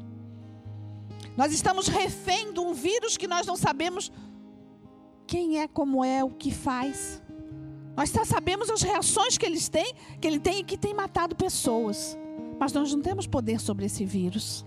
Nós 1.35 1.51
estamos 1.51 1.87
refém 1.87 2.53
de 2.53 2.59
um 2.59 2.71
vírus 2.71 3.17
que 3.17 3.27
nós 3.27 3.47
não 3.47 3.55
sabemos 3.55 4.11
quem 5.25 5.59
é, 5.59 5.67
como 5.67 6.05
é, 6.05 6.23
o 6.23 6.29
que 6.29 6.51
faz. 6.51 7.19
Nós 7.97 8.11
só 8.11 8.23
sabemos 8.23 8.69
as 8.69 8.83
reações 8.83 9.39
que 9.39 9.45
eles 9.45 9.67
têm, 9.67 9.91
que 10.21 10.27
ele 10.27 10.39
tem 10.39 10.59
e 10.59 10.63
que 10.63 10.77
tem 10.77 10.93
matado 10.93 11.35
pessoas. 11.35 12.15
Mas 12.59 12.71
nós 12.71 12.93
não 12.93 13.01
temos 13.01 13.25
poder 13.25 13.59
sobre 13.59 13.85
esse 13.85 14.05
vírus. 14.05 14.63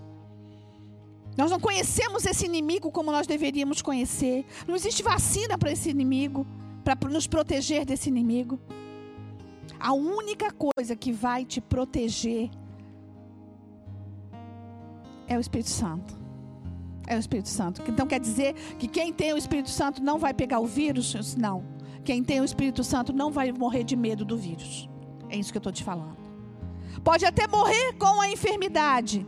Nós 1.39 1.49
não 1.49 1.57
conhecemos 1.57 2.25
esse 2.25 2.45
inimigo 2.45 2.91
como 2.91 3.13
nós 3.13 3.25
deveríamos 3.25 3.81
conhecer. 3.81 4.45
Não 4.67 4.75
existe 4.75 5.01
vacina 5.01 5.57
para 5.57 5.71
esse 5.71 5.89
inimigo, 5.89 6.45
para 6.83 7.09
nos 7.09 7.27
proteger 7.27 7.85
desse 7.85 8.09
inimigo. 8.09 8.59
A 9.79 9.93
única 9.93 10.51
coisa 10.51 10.97
que 10.97 11.13
vai 11.13 11.45
te 11.45 11.61
proteger 11.61 12.49
é 15.29 15.37
o 15.37 15.39
Espírito 15.39 15.69
Santo. 15.69 16.13
É 17.07 17.15
o 17.15 17.19
Espírito 17.19 17.47
Santo. 17.47 17.83
Então 17.87 18.05
quer 18.05 18.19
dizer 18.19 18.53
que 18.77 18.89
quem 18.89 19.13
tem 19.13 19.31
o 19.31 19.37
Espírito 19.37 19.69
Santo 19.69 20.03
não 20.03 20.19
vai 20.19 20.33
pegar 20.33 20.59
o 20.59 20.67
vírus? 20.67 21.37
Não. 21.37 21.63
Quem 22.03 22.21
tem 22.21 22.41
o 22.41 22.43
Espírito 22.43 22.83
Santo 22.83 23.13
não 23.13 23.31
vai 23.31 23.49
morrer 23.53 23.85
de 23.85 23.95
medo 23.95 24.25
do 24.25 24.37
vírus. 24.37 24.89
É 25.29 25.37
isso 25.37 25.53
que 25.53 25.57
eu 25.57 25.61
estou 25.61 25.71
te 25.71 25.85
falando. 25.85 26.17
Pode 27.01 27.23
até 27.23 27.47
morrer 27.47 27.93
com 27.93 28.19
a 28.19 28.29
enfermidade 28.29 29.25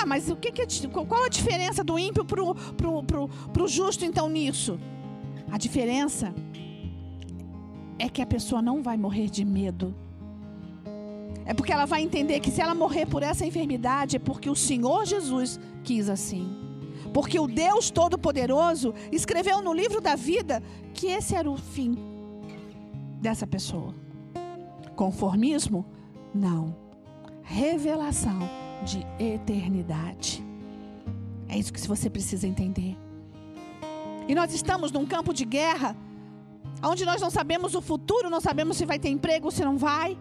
ah, 0.00 0.06
mas 0.06 0.28
o 0.28 0.36
que, 0.36 0.50
que 0.50 0.62
é, 0.62 0.66
qual 0.88 1.24
a 1.24 1.28
diferença 1.28 1.84
do 1.84 1.98
ímpio 1.98 2.24
para 2.24 2.42
o 2.42 2.54
pro, 2.54 3.02
pro, 3.02 3.28
pro 3.28 3.68
justo 3.68 4.04
então 4.04 4.28
nisso? 4.28 4.78
A 5.50 5.58
diferença 5.58 6.34
é 7.98 8.08
que 8.08 8.22
a 8.22 8.26
pessoa 8.26 8.60
não 8.60 8.82
vai 8.82 8.96
morrer 8.96 9.28
de 9.28 9.44
medo. 9.44 9.94
É 11.46 11.52
porque 11.52 11.72
ela 11.72 11.84
vai 11.84 12.02
entender 12.02 12.40
que 12.40 12.50
se 12.50 12.60
ela 12.60 12.74
morrer 12.74 13.06
por 13.06 13.22
essa 13.22 13.44
enfermidade 13.44 14.16
é 14.16 14.18
porque 14.18 14.48
o 14.48 14.56
Senhor 14.56 15.04
Jesus 15.04 15.60
quis 15.82 16.08
assim. 16.08 16.48
Porque 17.12 17.38
o 17.38 17.46
Deus 17.46 17.90
Todo-Poderoso 17.90 18.94
escreveu 19.12 19.62
no 19.62 19.72
livro 19.72 20.00
da 20.00 20.16
vida 20.16 20.62
que 20.92 21.06
esse 21.08 21.34
era 21.34 21.48
o 21.48 21.56
fim 21.56 21.96
dessa 23.20 23.46
pessoa. 23.46 23.94
Conformismo? 24.96 25.84
Não. 26.34 26.74
Revelação 27.42 28.63
de 28.84 29.04
eternidade. 29.18 30.44
É 31.48 31.58
isso 31.58 31.72
que 31.72 31.80
você 31.86 32.10
precisa 32.10 32.46
entender. 32.46 32.96
E 34.28 34.34
nós 34.34 34.52
estamos 34.54 34.90
num 34.92 35.06
campo 35.06 35.32
de 35.32 35.44
guerra, 35.44 35.96
onde 36.82 37.04
nós 37.04 37.20
não 37.20 37.30
sabemos 37.30 37.74
o 37.74 37.80
futuro, 37.80 38.30
não 38.30 38.40
sabemos 38.40 38.76
se 38.76 38.86
vai 38.86 38.98
ter 38.98 39.08
emprego 39.08 39.50
se 39.50 39.64
não 39.64 39.76
vai. 39.76 40.18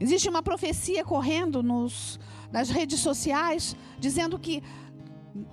Existe 0.00 0.28
uma 0.28 0.42
profecia 0.42 1.04
correndo 1.04 1.62
nos, 1.62 2.18
nas 2.52 2.70
redes 2.70 3.00
sociais, 3.00 3.76
dizendo 3.98 4.38
que 4.38 4.62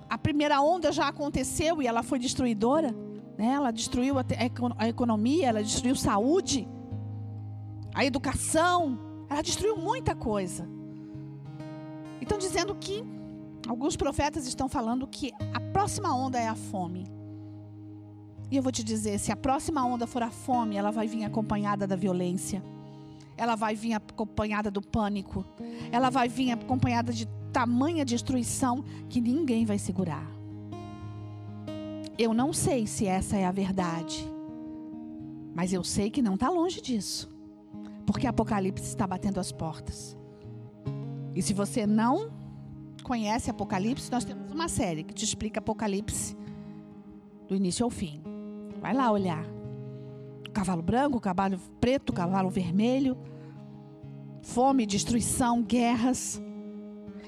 a 0.08 0.16
primeira 0.16 0.60
onda 0.60 0.92
já 0.92 1.08
aconteceu 1.08 1.82
e 1.82 1.86
ela 1.86 2.02
foi 2.02 2.18
destruidora. 2.18 2.94
Né? 3.36 3.52
Ela 3.52 3.70
destruiu 3.70 4.16
a 4.18 4.88
economia, 4.88 5.48
ela 5.48 5.62
destruiu 5.62 5.96
saúde, 5.96 6.66
a 7.94 8.04
educação, 8.04 8.98
ela 9.28 9.42
destruiu 9.42 9.76
muita 9.76 10.14
coisa. 10.14 10.75
Estão 12.20 12.38
dizendo 12.38 12.74
que 12.74 13.04
alguns 13.68 13.96
profetas 13.96 14.46
estão 14.46 14.68
falando 14.68 15.06
que 15.06 15.32
a 15.52 15.60
próxima 15.60 16.14
onda 16.14 16.38
é 16.38 16.48
a 16.48 16.54
fome. 16.54 17.06
E 18.50 18.56
eu 18.56 18.62
vou 18.62 18.70
te 18.70 18.84
dizer, 18.84 19.18
se 19.18 19.32
a 19.32 19.36
próxima 19.36 19.84
onda 19.84 20.06
for 20.06 20.22
a 20.22 20.30
fome, 20.30 20.76
ela 20.76 20.90
vai 20.90 21.06
vir 21.06 21.24
acompanhada 21.24 21.86
da 21.86 21.96
violência. 21.96 22.62
Ela 23.36 23.54
vai 23.54 23.74
vir 23.74 23.92
acompanhada 23.94 24.70
do 24.70 24.80
pânico. 24.80 25.44
Ela 25.90 26.10
vai 26.10 26.28
vir 26.28 26.52
acompanhada 26.52 27.12
de 27.12 27.26
tamanha 27.52 28.04
destruição 28.04 28.84
que 29.08 29.20
ninguém 29.20 29.64
vai 29.64 29.78
segurar. 29.78 30.26
Eu 32.18 32.32
não 32.32 32.52
sei 32.52 32.86
se 32.86 33.06
essa 33.06 33.36
é 33.36 33.44
a 33.44 33.52
verdade, 33.52 34.26
mas 35.54 35.72
eu 35.72 35.84
sei 35.84 36.10
que 36.10 36.22
não 36.22 36.34
está 36.34 36.48
longe 36.48 36.80
disso, 36.80 37.28
porque 38.06 38.26
Apocalipse 38.26 38.86
está 38.86 39.06
batendo 39.06 39.38
as 39.38 39.52
portas. 39.52 40.16
E 41.36 41.42
se 41.42 41.52
você 41.52 41.86
não 41.86 42.30
conhece 43.02 43.50
Apocalipse, 43.50 44.10
nós 44.10 44.24
temos 44.24 44.50
uma 44.50 44.68
série 44.68 45.04
que 45.04 45.12
te 45.12 45.22
explica 45.22 45.60
Apocalipse 45.60 46.34
do 47.46 47.54
início 47.54 47.84
ao 47.84 47.90
fim. 47.90 48.22
Vai 48.80 48.94
lá 48.94 49.12
olhar. 49.12 49.44
Cavalo 50.54 50.80
branco, 50.80 51.20
cavalo 51.20 51.58
preto, 51.78 52.10
cavalo 52.10 52.48
vermelho, 52.48 53.18
fome, 54.40 54.86
destruição, 54.86 55.62
guerras. 55.62 56.40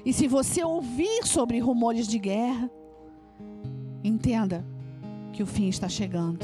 E 0.03 0.11
se 0.11 0.27
você 0.27 0.63
ouvir 0.63 1.23
sobre 1.23 1.59
rumores 1.59 2.07
de 2.07 2.17
guerra, 2.17 2.69
entenda 4.03 4.65
que 5.31 5.43
o 5.43 5.45
fim 5.45 5.67
está 5.67 5.87
chegando. 5.87 6.39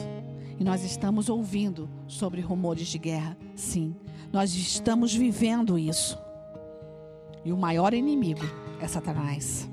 E 0.60 0.64
nós 0.64 0.84
estamos 0.84 1.30
ouvindo 1.30 1.90
sobre 2.08 2.42
rumores 2.42 2.88
de 2.88 3.00
guerra, 3.00 3.36
sim. 3.56 3.96
Nós 4.32 4.54
estamos 4.54 5.14
vivendo 5.16 5.80
isso. 5.80 6.25
E 7.46 7.54
o 7.54 7.58
maior 7.58 7.94
inimigo 7.94 8.42
é 8.82 8.88
Satanás. 8.88 9.70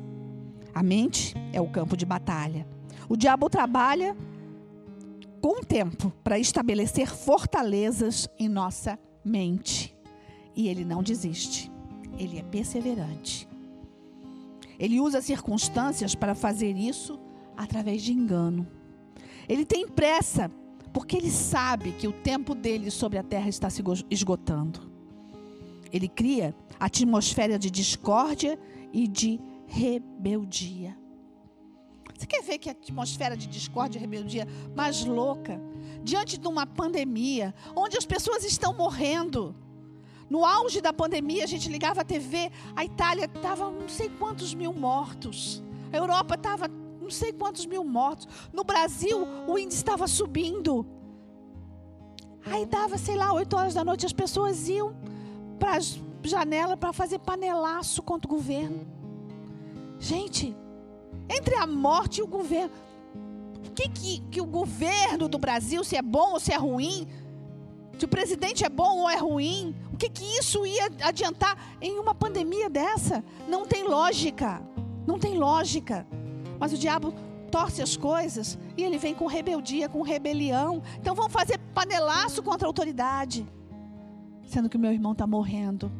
A 0.75 0.83
mente 0.83 1.35
é 1.53 1.61
o 1.61 1.69
campo 1.69 1.97
de 1.97 2.05
batalha. 2.05 2.67
O 3.09 3.17
diabo 3.17 3.49
trabalha 3.49 4.15
com 5.41 5.63
tempo 5.63 6.13
para 6.23 6.39
estabelecer 6.39 7.09
fortalezas 7.09 8.29
em 8.39 8.49
nossa 8.49 8.99
mente. 9.25 9.97
E 10.55 10.69
ele 10.69 10.85
não 10.85 11.03
desiste. 11.03 11.73
Ele 12.19 12.39
é 12.39 12.43
perseverante. 12.43 13.49
Ele 14.79 15.01
usa 15.01 15.23
circunstâncias 15.23 16.15
para 16.15 16.35
fazer 16.35 16.77
isso 16.77 17.19
através 17.57 18.03
de 18.03 18.13
engano. 18.13 18.67
Ele 19.49 19.65
tem 19.65 19.89
pressa 19.89 20.51
porque 20.93 21.17
ele 21.17 21.31
sabe 21.31 21.93
que 21.93 22.07
o 22.07 22.13
tempo 22.13 22.55
dele 22.55 22.91
sobre 22.91 23.19
a 23.19 23.23
terra 23.23 23.49
está 23.49 23.71
se 23.71 23.83
esgotando. 24.11 24.92
Ele 25.93 26.09
cria 26.09 26.55
atmosfera 26.81 27.59
de 27.59 27.71
discórdia 27.71 28.59
e 28.93 29.07
de 29.07 29.39
rebeldia. 29.67 30.97
Você 32.15 32.27
quer 32.27 32.43
ver 32.43 32.59
que 32.59 32.71
atmosfera 32.71 33.37
de 33.37 33.47
discórdia 33.47 33.99
e 33.99 34.01
rebeldia 34.01 34.47
mais 34.75 35.05
louca? 35.05 35.61
Diante 36.03 36.39
de 36.39 36.47
uma 36.49 36.67
pandemia, 36.67 37.55
onde 37.75 37.99
as 37.99 38.07
pessoas 38.07 38.45
estão 38.45 38.73
morrendo. 38.73 39.55
No 40.31 40.45
auge 40.47 40.81
da 40.81 40.93
pandemia, 40.93 41.45
a 41.45 41.47
gente 41.47 41.69
ligava 41.69 42.01
a 42.01 42.05
TV, 42.05 42.51
a 42.75 42.85
Itália 42.85 43.27
estava 43.27 43.71
não 43.71 43.89
sei 43.89 44.09
quantos 44.09 44.55
mil 44.55 44.73
mortos. 44.73 45.63
A 45.93 45.97
Europa 45.97 46.37
estava 46.37 46.69
não 46.69 47.11
sei 47.11 47.33
quantos 47.33 47.67
mil 47.67 47.85
mortos. 47.85 48.29
No 48.53 48.65
Brasil, 48.65 49.27
o 49.47 49.59
índice 49.59 49.79
estava 49.79 50.07
subindo. 50.07 50.87
Aí 52.47 52.65
dava, 52.65 52.97
sei 52.97 53.17
lá, 53.17 53.33
8 53.33 53.57
horas 53.57 53.75
da 53.75 53.85
noite, 53.85 54.07
as 54.07 54.13
pessoas 54.13 54.69
iam 54.69 54.95
para 55.63 55.77
as 55.77 56.03
janelas 56.25 56.77
para 56.77 56.93
fazer 56.93 57.21
panelaço 57.21 58.03
contra 58.03 58.27
o 58.27 58.35
governo. 58.35 58.85
Gente, 60.01 60.57
entre 61.31 61.55
a 61.55 61.69
morte 61.69 62.19
e 62.19 62.23
o 62.25 62.27
governo, 62.27 62.73
o 63.65 63.71
que, 63.71 63.89
que, 63.89 64.19
que 64.29 64.41
o 64.41 64.45
governo 64.45 65.29
do 65.29 65.39
Brasil, 65.39 65.85
se 65.85 65.97
é 65.97 66.03
bom 66.03 66.33
ou 66.33 66.41
se 66.41 66.53
é 66.53 66.57
ruim, 66.57 67.07
se 67.97 68.05
o 68.05 68.09
presidente 68.09 68.65
é 68.65 68.69
bom 68.69 69.03
ou 69.03 69.09
é 69.09 69.17
ruim, 69.17 69.73
o 69.93 69.97
que, 69.97 70.09
que 70.09 70.25
isso 70.37 70.67
ia 70.67 70.87
adiantar 71.01 71.57
em 71.81 71.97
uma 71.97 72.13
pandemia 72.13 72.69
dessa? 72.69 73.23
Não 73.47 73.65
tem 73.65 73.85
lógica. 73.85 74.61
Não 75.07 75.17
tem 75.17 75.39
lógica. 75.39 76.05
Mas 76.59 76.73
o 76.73 76.77
diabo 76.77 77.15
torce 77.53 77.81
as 77.81 77.97
coisas 77.97 78.59
e 78.77 78.83
ele 78.83 78.99
vem 78.99 79.15
com 79.15 79.27
rebeldia, 79.29 79.89
com 79.89 80.03
rebelião. 80.03 80.83
Então 80.99 81.15
vamos 81.15 81.33
fazer 81.33 81.59
panelaço 81.73 82.43
contra 82.43 82.67
a 82.67 82.69
autoridade 82.69 83.47
sendo 84.53 84.69
que 84.69 84.77
meu 84.77 84.93
irmão 84.93 85.13
está 85.13 85.27
morrendo. 85.27 85.91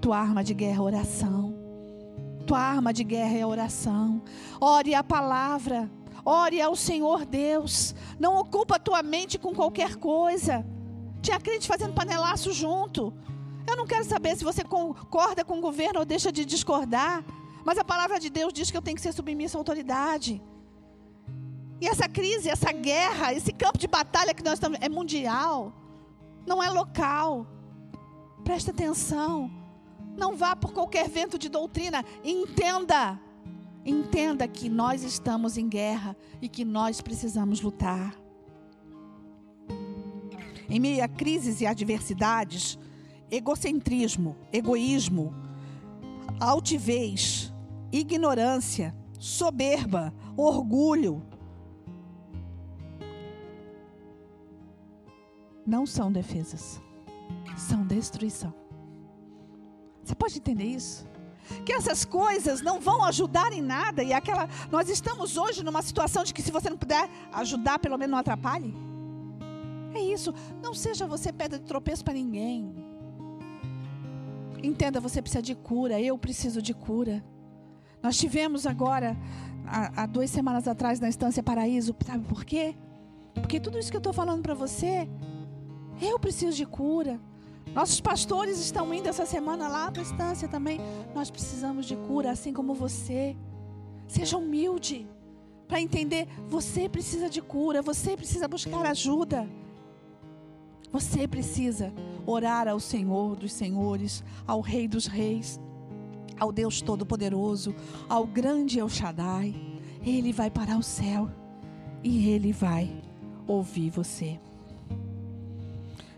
Tua 0.00 0.18
arma 0.18 0.42
de 0.42 0.52
guerra 0.52 0.78
é 0.78 0.80
oração. 0.80 1.54
Tua 2.44 2.58
arma 2.58 2.92
de 2.92 3.04
guerra 3.04 3.38
é 3.38 3.46
oração. 3.46 4.22
Ore 4.60 4.92
a 4.92 5.04
palavra. 5.04 5.88
Ore 6.24 6.60
ao 6.60 6.74
Senhor 6.74 7.24
Deus. 7.24 7.94
Não 8.18 8.36
ocupa 8.36 8.74
a 8.74 8.78
tua 8.78 9.02
mente 9.04 9.38
com 9.38 9.54
qualquer 9.54 9.94
coisa. 9.94 10.66
Tinha 11.22 11.38
crente 11.38 11.68
fazendo 11.68 11.94
panelaço 11.94 12.52
junto. 12.52 13.14
Eu 13.68 13.76
não 13.76 13.86
quero 13.86 14.04
saber 14.04 14.36
se 14.36 14.42
você 14.42 14.64
concorda 14.64 15.44
com 15.44 15.58
o 15.58 15.60
governo 15.60 16.00
ou 16.00 16.04
deixa 16.04 16.32
de 16.32 16.44
discordar. 16.44 17.24
Mas 17.64 17.78
a 17.78 17.84
palavra 17.84 18.18
de 18.18 18.30
Deus 18.30 18.52
diz 18.52 18.68
que 18.68 18.76
eu 18.76 18.82
tenho 18.82 18.96
que 18.96 19.02
ser 19.02 19.12
submissa 19.12 19.56
à 19.56 19.60
autoridade. 19.60 20.42
E 21.80 21.86
essa 21.86 22.08
crise, 22.08 22.48
essa 22.48 22.72
guerra, 22.72 23.32
esse 23.32 23.52
campo 23.52 23.78
de 23.78 23.86
batalha 23.86 24.34
que 24.34 24.42
nós 24.42 24.54
estamos 24.54 24.78
é 24.82 24.88
mundial, 24.88 25.72
não 26.44 26.60
é 26.60 26.68
local. 26.68 27.46
Presta 28.44 28.70
atenção. 28.70 29.50
Não 30.16 30.36
vá 30.36 30.56
por 30.56 30.72
qualquer 30.72 31.08
vento 31.08 31.38
de 31.38 31.48
doutrina. 31.48 32.04
Entenda. 32.24 33.18
Entenda 33.84 34.46
que 34.46 34.68
nós 34.68 35.02
estamos 35.02 35.56
em 35.56 35.68
guerra 35.68 36.16
e 36.40 36.48
que 36.48 36.64
nós 36.64 37.00
precisamos 37.00 37.60
lutar. 37.60 38.14
Em 40.68 40.78
meio 40.78 41.02
a 41.02 41.08
crises 41.08 41.60
e 41.60 41.66
adversidades, 41.66 42.78
egocentrismo, 43.30 44.36
egoísmo, 44.52 45.34
altivez, 46.38 47.52
ignorância, 47.90 48.94
soberba, 49.18 50.12
orgulho, 50.36 51.22
não 55.66 55.86
são 55.86 56.12
defesas 56.12 56.80
são 57.56 57.86
destruição. 57.86 58.52
Você 60.02 60.14
pode 60.14 60.38
entender 60.38 60.64
isso? 60.64 61.06
Que 61.64 61.72
essas 61.72 62.04
coisas 62.04 62.60
não 62.62 62.80
vão 62.80 63.04
ajudar 63.04 63.52
em 63.52 63.60
nada 63.60 64.02
e 64.02 64.12
aquela 64.12 64.48
nós 64.70 64.88
estamos 64.88 65.36
hoje 65.36 65.64
numa 65.64 65.82
situação 65.82 66.22
de 66.22 66.32
que 66.32 66.42
se 66.42 66.52
você 66.52 66.70
não 66.70 66.76
puder 66.76 67.08
ajudar, 67.32 67.78
pelo 67.78 67.98
menos 67.98 68.12
não 68.12 68.18
atrapalhe. 68.18 68.74
É 69.94 70.00
isso, 70.00 70.32
não 70.62 70.72
seja 70.72 71.06
você 71.06 71.32
pedra 71.32 71.58
de 71.58 71.64
tropeço 71.64 72.04
para 72.04 72.14
ninguém. 72.14 72.72
Entenda, 74.62 75.00
você 75.00 75.20
precisa 75.20 75.42
de 75.42 75.54
cura, 75.54 76.00
eu 76.00 76.16
preciso 76.16 76.62
de 76.62 76.74
cura. 76.74 77.24
Nós 78.02 78.16
tivemos 78.16 78.66
agora, 78.66 79.16
há, 79.66 80.02
há 80.02 80.06
duas 80.06 80.30
semanas 80.30 80.68
atrás, 80.68 81.00
na 81.00 81.08
Estância 81.08 81.42
Paraíso, 81.42 81.94
sabe 82.06 82.24
por 82.26 82.44
quê? 82.44 82.76
Porque 83.34 83.58
tudo 83.58 83.78
isso 83.78 83.90
que 83.90 83.96
eu 83.96 84.00
estou 84.00 84.12
falando 84.12 84.42
para 84.42 84.54
você, 84.54 85.08
eu 86.00 86.18
preciso 86.18 86.56
de 86.56 86.66
cura. 86.66 87.20
Nossos 87.74 88.00
pastores 88.00 88.58
estão 88.58 88.92
indo 88.92 89.08
essa 89.08 89.24
semana 89.24 89.68
lá 89.68 89.90
para 89.90 90.02
a 90.02 90.04
estância 90.04 90.48
também. 90.48 90.80
Nós 91.14 91.30
precisamos 91.30 91.86
de 91.86 91.96
cura, 91.96 92.30
assim 92.30 92.52
como 92.52 92.74
você. 92.74 93.36
Seja 94.08 94.36
humilde 94.36 95.06
para 95.68 95.80
entender. 95.80 96.26
Você 96.48 96.88
precisa 96.88 97.30
de 97.30 97.40
cura, 97.40 97.80
você 97.80 98.16
precisa 98.16 98.48
buscar 98.48 98.84
ajuda. 98.86 99.48
Você 100.92 101.28
precisa 101.28 101.92
orar 102.26 102.66
ao 102.66 102.80
Senhor 102.80 103.36
dos 103.36 103.52
Senhores, 103.52 104.24
ao 104.44 104.60
Rei 104.60 104.88
dos 104.88 105.06
Reis, 105.06 105.60
ao 106.38 106.50
Deus 106.50 106.82
Todo-Poderoso, 106.82 107.74
ao 108.08 108.26
grande 108.26 108.80
El 108.80 108.88
Shaddai. 108.88 109.54
Ele 110.04 110.32
vai 110.32 110.50
parar 110.50 110.76
o 110.76 110.82
céu 110.82 111.30
e 112.02 112.28
ele 112.30 112.52
vai 112.52 113.00
ouvir 113.46 113.90
você. 113.90 114.40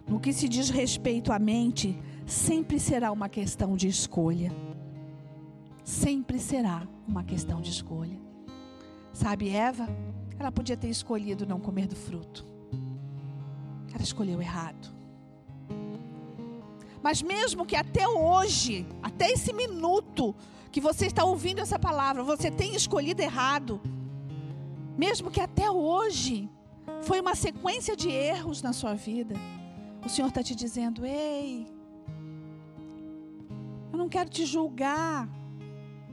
No 0.07 0.21
que 0.21 0.33
se 0.33 0.49
diz 0.49 0.71
respeito 0.71 1.33
à 1.33 1.38
mente, 1.38 1.99
sempre 2.27 2.79
será 2.79 3.11
uma 3.12 3.29
questão 3.29 3.77
de 3.77 3.88
escolha. 3.88 4.53
Sempre 5.85 6.38
será 6.38 6.87
uma 7.07 7.25
questão 7.25 7.61
de 7.61 7.71
escolha. 7.71 8.19
Sabe, 9.12 9.51
Eva, 9.51 9.88
ela 10.38 10.51
podia 10.51 10.77
ter 10.77 10.88
escolhido 10.88 11.47
não 11.47 11.61
comer 11.61 11.87
do 11.87 11.97
fruto. 11.97 12.47
Ela 13.93 14.03
escolheu 14.03 14.41
errado. 14.41 14.88
Mas 17.03 17.21
mesmo 17.21 17.67
que 17.67 17.75
até 17.75 18.07
hoje, 18.07 18.87
até 19.03 19.31
esse 19.31 19.53
minuto 19.53 20.35
que 20.71 20.81
você 20.81 21.07
está 21.07 21.25
ouvindo 21.25 21.61
essa 21.61 21.79
palavra, 21.79 22.23
você 22.23 22.51
tenha 22.51 22.77
escolhido 22.77 23.21
errado, 23.21 23.81
mesmo 24.97 25.31
que 25.31 25.41
até 25.41 25.71
hoje 25.71 26.49
foi 27.03 27.21
uma 27.21 27.35
sequência 27.35 27.97
de 27.97 28.09
erros 28.09 28.62
na 28.62 28.73
sua 28.73 28.95
vida, 28.95 29.35
o 30.05 30.09
Senhor 30.09 30.29
está 30.29 30.43
te 30.43 30.55
dizendo: 30.55 31.05
ei, 31.05 31.67
eu 33.93 33.99
não 33.99 34.09
quero 34.09 34.29
te 34.29 34.45
julgar, 34.45 35.29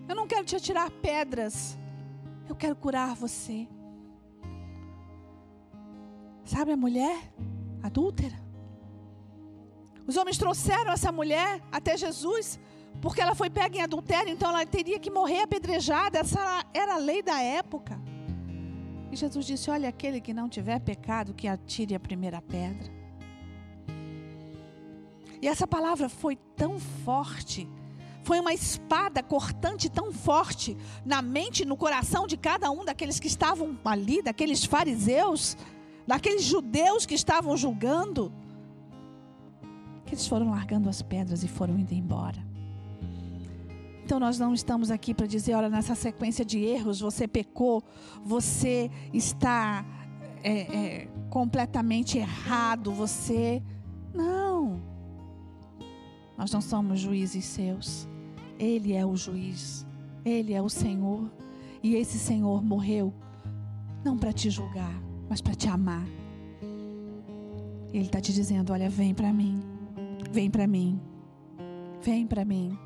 eu 0.08 0.16
não 0.16 0.28
quero 0.28 0.46
te 0.46 0.56
atirar 0.56 0.90
pedras, 0.92 1.78
eu 2.48 2.56
quero 2.56 2.76
curar 2.76 3.16
você. 3.16 3.68
Sabe 6.46 6.72
a 6.72 6.78
mulher 6.78 7.32
adúltera? 7.84 8.40
Os 10.08 10.18
homens 10.18 10.38
trouxeram 10.38 10.92
essa 10.92 11.12
mulher 11.12 11.62
até 11.72 11.96
Jesus 11.96 12.60
porque 13.02 13.22
ela 13.22 13.36
foi 13.36 13.50
pega 13.50 13.78
em 13.78 13.82
adultério, 13.82 14.32
então 14.32 14.50
ela 14.50 14.66
teria 14.66 15.00
que 15.00 15.10
morrer 15.10 15.42
apedrejada. 15.42 16.20
Essa 16.20 16.66
era 16.74 16.96
a 16.96 16.98
lei 16.98 17.22
da 17.22 17.42
época. 17.42 18.00
E 19.12 19.16
Jesus 19.16 19.46
disse: 19.46 19.70
Olha, 19.72 19.90
aquele 19.90 20.20
que 20.20 20.34
não 20.34 20.50
tiver 20.50 20.80
pecado, 20.80 21.34
que 21.34 21.48
atire 21.48 21.96
a 21.96 22.00
primeira 22.00 22.42
pedra. 22.42 22.99
E 25.42 25.48
essa 25.48 25.66
palavra 25.66 26.10
foi 26.10 26.36
tão 26.56 26.80
forte, 26.80 27.68
foi 28.24 28.40
uma 28.40 28.54
espada 28.54 29.24
cortante 29.24 29.90
tão 29.90 30.12
forte 30.12 30.76
na 31.06 31.22
mente 31.22 31.64
e 31.64 31.66
no 31.66 31.78
coração 31.78 32.28
de 32.28 32.36
cada 32.36 32.70
um 32.70 32.84
daqueles 32.84 33.20
que 33.20 33.28
estavam 33.28 33.78
ali, 33.86 34.22
daqueles 34.22 34.66
fariseus, 34.66 35.58
daqueles 36.06 36.44
judeus 36.44 37.06
que 37.06 37.14
estavam 37.14 37.56
julgando 37.56 38.32
que 40.10 40.16
eles 40.16 40.28
foram 40.28 40.50
largando 40.50 40.90
as 40.90 41.04
pedras 41.04 41.44
e 41.44 41.48
foram 41.48 41.78
indo 41.78 41.94
embora. 41.94 42.44
Então 44.04 44.20
nós 44.20 44.40
não 44.40 44.56
estamos 44.56 44.90
aqui 44.90 45.14
para 45.14 45.28
dizer, 45.28 45.54
olha, 45.54 45.70
nessa 45.70 45.94
sequência 45.94 46.44
de 46.44 46.58
erros 46.58 47.00
você 47.00 47.28
pecou, 47.28 47.84
você 48.26 48.90
está 49.14 49.86
é, 50.44 50.52
é, 50.52 51.08
completamente 51.30 52.18
errado, 52.18 52.92
você. 52.92 53.62
Não. 54.12 54.82
Nós 56.40 56.54
não 56.54 56.62
somos 56.62 57.02
juízes 57.02 57.44
seus. 57.44 58.08
Ele 58.58 58.94
é 58.94 59.06
o 59.06 59.14
juiz. 59.18 59.86
Ele 60.24 60.54
é 60.54 60.62
o 60.62 60.70
Senhor. 60.70 61.30
E 61.84 61.96
esse 61.96 62.18
Senhor 62.18 62.64
morreu 62.64 63.14
não 64.06 64.18
para 64.18 64.32
te 64.32 64.50
julgar, 64.50 65.04
mas 65.30 65.42
para 65.42 65.54
te 65.54 65.68
amar. 65.68 66.08
Ele 67.92 68.06
está 68.06 68.22
te 68.22 68.32
dizendo: 68.32 68.72
olha, 68.72 68.90
vem 68.90 69.14
para 69.14 69.34
mim. 69.34 69.62
Vem 70.32 70.50
para 70.50 70.66
mim. 70.66 70.98
Vem 72.02 72.26
para 72.26 72.46
mim. 72.46 72.80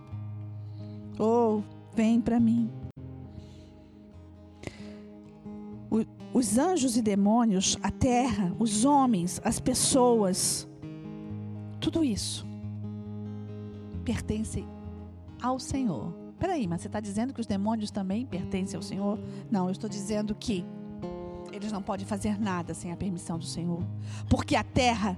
Ou 1.20 1.60
oh, 1.60 1.96
vem 1.96 2.20
para 2.20 2.40
mim. 2.40 2.72
Os 6.34 6.58
anjos 6.58 6.98
e 6.98 7.04
demônios, 7.04 7.78
a 7.84 7.92
terra, 7.92 8.52
os 8.58 8.84
homens, 8.84 9.40
as 9.44 9.60
pessoas, 9.60 10.68
tudo 11.80 12.04
isso 12.04 12.52
pertence 14.04 14.66
ao 15.42 15.60
Senhor. 15.60 16.14
Peraí, 16.40 16.68
mas 16.68 16.82
você 16.82 16.88
está 16.88 17.00
dizendo 17.00 17.34
que 17.34 17.42
os 17.42 17.48
demônios 17.48 17.90
também 17.90 18.26
pertencem 18.26 18.76
ao 18.76 18.84
Senhor? 18.84 19.20
Não, 19.50 19.66
eu 19.66 19.72
estou 19.72 19.90
dizendo 19.90 20.36
que 20.36 20.66
eles 21.52 21.72
não 21.72 21.82
podem 21.82 22.06
fazer 22.06 22.40
nada 22.40 22.74
sem 22.74 22.92
a 22.92 22.98
permissão 22.98 23.38
do 23.38 23.46
Senhor. 23.46 23.84
Porque 24.30 24.56
a 24.56 24.64
terra 24.64 25.18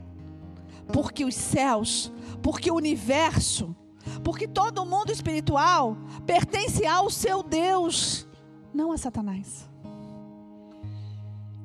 porque 0.91 1.25
os 1.25 1.35
céus, 1.35 2.11
porque 2.41 2.69
o 2.71 2.75
universo, 2.75 3.75
porque 4.23 4.47
todo 4.47 4.79
o 4.79 4.85
mundo 4.85 5.11
espiritual 5.11 5.97
pertence 6.25 6.85
ao 6.85 7.09
seu 7.09 7.41
Deus, 7.41 8.27
não 8.73 8.91
a 8.91 8.97
Satanás. 8.97 9.69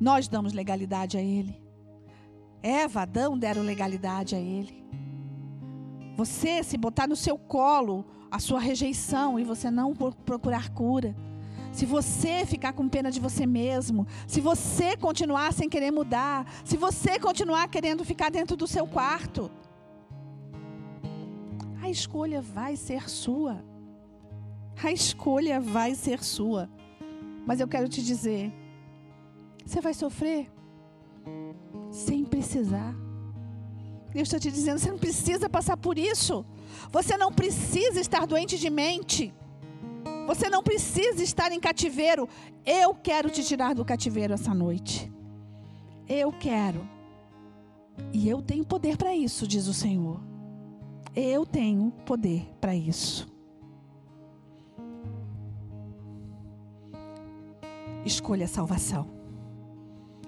Nós 0.00 0.28
damos 0.28 0.52
legalidade 0.52 1.18
a 1.18 1.22
ele. 1.22 1.61
Eva, 2.62 3.02
Adão 3.02 3.38
deram 3.38 3.62
legalidade 3.62 4.35
a 4.35 4.38
ele. 4.38 4.83
Você, 6.20 6.62
se 6.62 6.76
botar 6.76 7.06
no 7.06 7.16
seu 7.16 7.38
colo 7.38 8.04
a 8.30 8.38
sua 8.38 8.61
rejeição 8.61 9.38
e 9.38 9.42
você 9.42 9.70
não 9.70 9.94
procurar 9.94 10.68
cura, 10.68 11.16
se 11.72 11.87
você 11.87 12.44
ficar 12.44 12.74
com 12.74 12.90
pena 12.90 13.11
de 13.11 13.18
você 13.18 13.46
mesmo, 13.46 14.06
se 14.26 14.38
você 14.38 14.98
continuar 14.98 15.50
sem 15.54 15.66
querer 15.66 15.90
mudar, 15.90 16.46
se 16.62 16.76
você 16.76 17.18
continuar 17.18 17.68
querendo 17.68 18.04
ficar 18.04 18.30
dentro 18.30 18.54
do 18.54 18.66
seu 18.66 18.87
quarto, 18.87 19.50
a 21.80 21.88
escolha 21.88 22.42
vai 22.42 22.76
ser 22.76 23.09
sua. 23.09 23.64
A 24.85 24.92
escolha 24.92 25.59
vai 25.59 25.94
ser 25.94 26.22
sua. 26.22 26.68
Mas 27.46 27.61
eu 27.61 27.66
quero 27.66 27.88
te 27.88 28.02
dizer, 28.04 28.52
você 29.64 29.80
vai 29.80 29.94
sofrer 29.94 30.52
sem 31.90 32.26
precisar. 32.26 32.94
Eu 34.14 34.23
estou 34.23 34.40
te 34.40 34.51
dizendo, 34.51 34.79
você 34.79 34.90
não 34.90 34.99
precisa 34.99 35.49
passar 35.49 35.77
por 35.77 35.96
isso. 35.99 36.44
Você 36.90 37.16
não 37.16 37.33
precisa 37.33 38.01
estar 38.01 38.27
doente 38.27 38.59
de 38.59 38.68
mente. 38.68 39.33
Você 40.27 40.49
não 40.49 40.62
precisa 40.62 41.23
estar 41.23 41.53
em 41.53 41.61
cativeiro. 41.61 42.29
Eu 42.64 42.94
quero 42.94 43.31
te 43.31 43.44
tirar 43.44 43.75
do 43.75 43.85
cativeiro 43.85 44.35
essa 44.35 44.53
noite. 44.53 45.11
Eu 46.09 46.33
quero. 46.33 46.88
E 48.12 48.29
eu 48.29 48.42
tenho 48.42 48.64
poder 48.64 48.96
para 48.96 49.14
isso, 49.14 49.46
diz 49.46 49.66
o 49.66 49.75
Senhor. 49.75 50.20
Eu 51.14 51.44
tenho 51.44 51.90
poder 52.05 52.49
para 52.61 52.75
isso. 52.75 53.29
Escolha 58.05 58.46
a 58.46 58.49
salvação. 58.49 59.07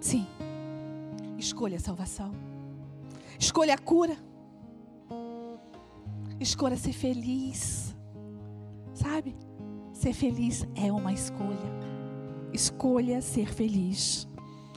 Sim. 0.01 0.27
Escolha 1.39 1.79
a 1.79 1.81
salvação. 1.81 2.52
Escolha 3.43 3.75
a 3.75 3.79
cura. 3.79 4.17
Escolha 6.39 6.77
ser 6.77 6.93
feliz. 6.93 7.93
Sabe? 8.95 9.37
Ser 9.93 10.13
feliz 10.13 10.65
é 10.77 10.93
uma 10.93 11.13
escolha. 11.13 11.73
Escolha 12.53 13.21
ser 13.21 13.53
feliz. 13.53 14.29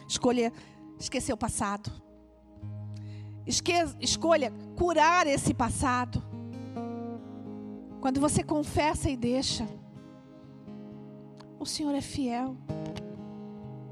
Escolha 0.07 0.51
esquecer 0.99 1.31
o 1.31 1.37
passado. 1.37 1.91
Esque 3.45 3.71
escolha 3.99 4.51
curar 4.75 5.27
esse 5.27 5.53
passado. 5.53 6.23
Quando 8.01 8.19
você 8.19 8.43
confessa 8.43 9.11
e 9.11 9.15
deixa, 9.15 9.67
o 11.59 11.67
Senhor 11.67 11.93
é 11.93 12.01
fiel 12.01 12.57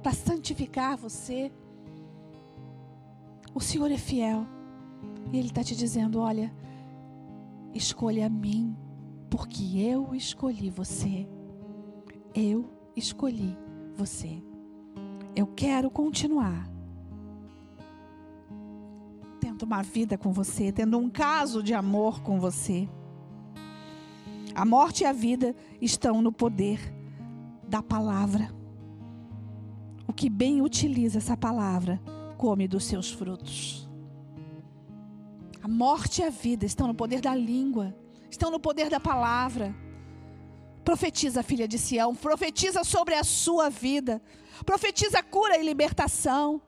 para 0.01 0.13
santificar 0.13 0.97
você. 0.97 1.51
O 3.53 3.61
Senhor 3.61 3.91
é 3.91 3.97
fiel. 3.99 4.47
E 5.33 5.37
Ele 5.39 5.47
está 5.47 5.63
te 5.63 5.75
dizendo: 5.75 6.19
olha, 6.19 6.53
escolha 7.73 8.27
a 8.27 8.29
mim 8.29 8.77
porque 9.31 9.79
eu 9.79 10.13
escolhi 10.13 10.69
você. 10.69 11.27
Eu 12.35 12.69
escolhi 12.95 13.57
você. 13.95 14.41
Eu 15.35 15.47
quero 15.47 15.89
continuar 15.89 16.69
tendo 19.39 19.63
uma 19.63 19.81
vida 19.81 20.17
com 20.19 20.31
você, 20.31 20.71
tendo 20.71 20.99
um 20.99 21.09
caso 21.09 21.63
de 21.63 21.73
amor 21.73 22.21
com 22.21 22.39
você. 22.39 22.87
A 24.53 24.63
morte 24.63 25.01
e 25.01 25.05
a 25.07 25.11
vida 25.11 25.55
estão 25.81 26.21
no 26.21 26.31
poder 26.31 26.79
da 27.67 27.81
palavra. 27.81 28.53
O 30.07 30.13
que 30.13 30.29
bem 30.29 30.61
utiliza 30.61 31.17
essa 31.17 31.35
palavra, 31.35 31.99
come 32.37 32.67
dos 32.67 32.83
seus 32.83 33.11
frutos. 33.11 33.89
A 35.63 35.67
morte 35.67 36.21
e 36.21 36.25
a 36.25 36.29
vida 36.29 36.65
estão 36.65 36.85
no 36.87 36.93
poder 36.93 37.21
da 37.21 37.33
língua 37.33 37.95
estão 38.33 38.51
no 38.51 38.59
poder 38.59 38.89
da 38.89 38.99
palavra. 38.99 39.73
Profetiza, 40.83 41.41
filha 41.41 41.67
de 41.67 41.77
Sião, 41.77 42.13
profetiza 42.13 42.83
sobre 42.83 43.15
a 43.15 43.23
sua 43.23 43.69
vida. 43.69 44.21
Profetiza 44.65 45.23
cura 45.23 45.57
e 45.57 45.63
libertação. 45.63 46.61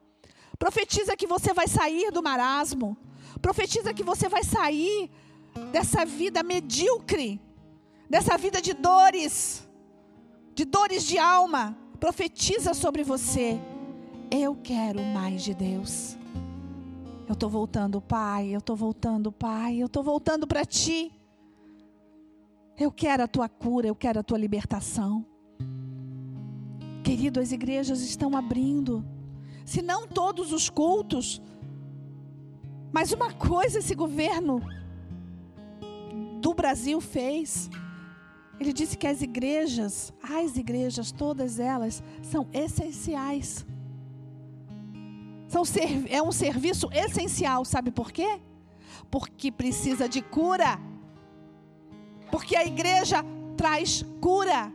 Profetiza 0.58 1.18
que 1.18 1.28
você 1.28 1.54
vai 1.54 1.68
sair 1.68 2.12
do 2.12 2.24
marasmo. 2.24 2.98
Profetiza 3.42 3.94
que 3.94 4.04
você 4.04 4.30
vai 4.30 4.44
sair 4.44 5.12
dessa 5.72 6.06
vida 6.06 6.42
medíocre, 6.44 7.42
dessa 8.10 8.38
vida 8.38 8.62
de 8.62 8.74
dores, 8.74 9.68
de 10.54 10.64
dores 10.64 11.04
de 11.04 11.18
alma. 11.18 11.78
Profetiza 12.00 12.74
sobre 12.74 13.04
você. 13.04 13.60
Eu 14.32 14.56
quero 14.56 15.02
mais 15.02 15.44
de 15.44 15.54
Deus. 15.54 16.18
Eu 17.28 17.34
estou 17.34 17.50
voltando, 17.50 18.00
Pai. 18.00 18.50
Eu 18.50 18.60
estou 18.60 18.76
voltando, 18.76 19.32
Pai. 19.32 19.78
Eu 19.78 19.88
estou 19.88 20.04
voltando 20.04 20.46
para 20.46 20.64
Ti. 20.64 21.12
Eu 22.78 22.92
quero 22.92 23.24
a 23.24 23.28
Tua 23.28 23.50
cura. 23.50 23.88
Eu 23.88 23.96
quero 23.96 24.20
a 24.20 24.24
Tua 24.24 24.38
libertação. 24.38 25.26
Querido, 27.04 27.40
as 27.40 27.52
igrejas 27.52 28.02
estão 28.02 28.38
abrindo. 28.38 29.04
Se 29.66 29.82
não 29.82 30.08
todos 30.08 30.54
os 30.54 30.70
cultos. 30.70 31.42
Mas 32.92 33.12
uma 33.12 33.34
coisa 33.34 33.80
esse 33.80 33.96
governo 33.96 34.62
do 36.40 36.54
Brasil 36.54 37.02
fez. 37.02 37.70
Ele 38.60 38.72
disse 38.72 38.98
que 38.98 39.08
as 39.08 39.22
igrejas, 39.22 40.14
as 40.22 40.56
igrejas, 40.58 41.12
todas 41.12 41.60
elas, 41.60 42.04
são 42.22 42.48
essenciais. 42.54 43.66
São, 45.63 45.63
é 46.10 46.22
um 46.22 46.32
serviço 46.32 46.89
essencial, 46.91 47.63
sabe 47.63 47.91
por 47.91 48.12
quê? 48.12 48.39
Porque 49.10 49.52
precisa 49.52 50.10
de 50.10 50.22
cura. 50.22 50.80
Porque 52.32 52.56
a 52.56 52.65
igreja 52.65 53.24
traz 53.56 54.04
cura. 54.20 54.72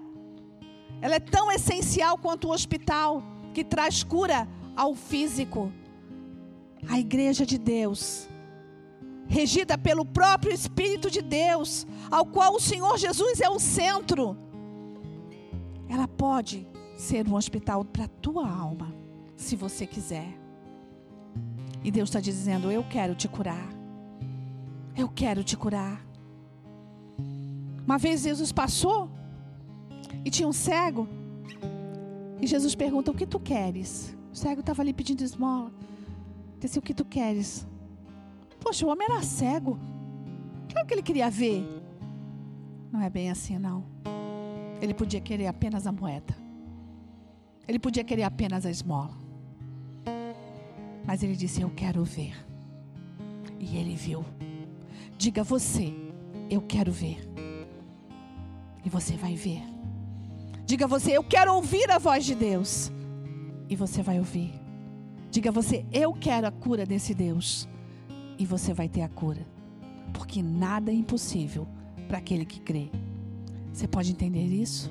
Ela 1.03 1.16
é 1.16 1.21
tão 1.21 1.51
essencial 1.51 2.16
quanto 2.16 2.49
o 2.49 2.53
hospital, 2.53 3.23
que 3.53 3.64
traz 3.64 4.03
cura 4.03 4.49
ao 4.77 4.95
físico. 4.95 5.73
A 6.88 6.99
igreja 6.99 7.45
de 7.45 7.59
Deus 7.59 8.31
regida 9.31 9.79
pelo 9.79 10.05
próprio 10.05 10.53
Espírito 10.53 11.09
de 11.09 11.23
Deus, 11.23 11.87
ao 12.11 12.27
qual 12.27 12.55
o 12.55 12.61
Senhor 12.61 12.99
Jesus 12.99 13.40
é 13.40 13.49
o 13.49 13.61
centro, 13.61 14.37
ela 15.88 16.09
pode 16.09 16.66
ser 16.97 17.29
um 17.29 17.37
hospital 17.37 17.85
para 17.85 18.05
a 18.05 18.09
tua 18.09 18.49
alma, 18.51 18.93
se 19.37 19.55
você 19.55 19.87
quiser. 19.87 20.39
E 21.83 21.90
Deus 21.90 22.09
está 22.09 22.21
dizendo: 22.21 22.71
Eu 22.71 22.85
quero 22.85 23.14
te 23.14 23.29
curar. 23.29 23.69
Eu 24.97 25.09
quero 25.09 25.43
te 25.43 25.57
curar. 25.57 26.05
Uma 27.85 27.99
vez 27.99 28.23
Jesus 28.23 28.53
passou 28.53 29.11
e 30.25 30.31
tinha 30.31 30.49
um 30.49 30.53
cego. 30.53 31.09
E 32.40 32.47
Jesus 32.47 32.75
pergunta: 32.75 33.11
O 33.11 33.14
que 33.14 33.27
tu 33.27 33.40
queres? 33.40 34.16
O 34.33 34.37
cego 34.37 34.61
estava 34.61 34.83
ali 34.83 34.93
pedindo 34.93 35.23
esmola. 35.23 35.73
Disse: 36.59 36.79
O 36.79 36.83
que 36.83 36.95
tu 36.95 37.05
queres? 37.05 37.66
Poxa, 38.61 38.87
o 38.87 38.90
homem 38.90 39.07
era 39.11 39.23
cego. 39.23 39.79
Claro 40.71 40.87
que 40.87 40.95
ele 40.95 41.03
queria 41.03 41.31
ver. 41.31 41.66
Não 42.93 43.01
é 43.01 43.09
bem 43.09 43.31
assim, 43.31 43.59
não. 43.59 43.85
Ele 44.81 44.95
podia 44.95 45.21
querer 45.21 45.47
apenas 45.47 45.87
a 45.87 45.93
moeda. 45.93 46.35
Ele 47.66 47.79
podia 47.79 48.03
querer 48.03 48.25
apenas 48.25 48.66
a 48.66 48.71
esmola. 48.71 49.30
Mas 51.05 51.23
ele 51.23 51.37
disse: 51.37 51.61
Eu 51.61 51.71
quero 51.71 52.05
ver. 52.05 52.35
E 53.59 53.77
ele 53.77 53.95
viu. 53.95 54.25
Diga 55.17 55.43
você: 55.43 55.93
Eu 56.49 56.61
quero 56.61 56.93
ver. 56.93 57.19
E 58.85 58.89
você 58.89 59.17
vai 59.17 59.35
ver. 59.35 59.63
Diga 60.65 60.87
você: 60.87 61.17
Eu 61.17 61.25
quero 61.25 61.55
ouvir 61.55 61.91
a 61.91 61.99
voz 61.99 62.25
de 62.25 62.35
Deus. 62.35 62.91
E 63.69 63.77
você 63.77 64.03
vai 64.03 64.19
ouvir. 64.19 64.53
Diga 65.31 65.51
você: 65.51 65.85
Eu 65.93 66.13
quero 66.13 66.47
a 66.47 66.51
cura 66.51 66.87
desse 66.87 67.15
Deus 67.15 67.69
e 68.39 68.47
você 68.47 68.73
vai 68.73 68.89
ter 68.89 69.03
a 69.03 69.09
cura. 69.09 69.47
Porque 70.13 70.43
nada 70.43 70.91
é 70.91 70.95
impossível 70.95 71.69
para 72.09 72.19
aquele 72.19 72.45
que 72.45 72.61
crê. 72.61 72.91
Você 73.73 73.87
pode 73.87 74.11
entender 74.11 74.47
isso? 74.47 74.91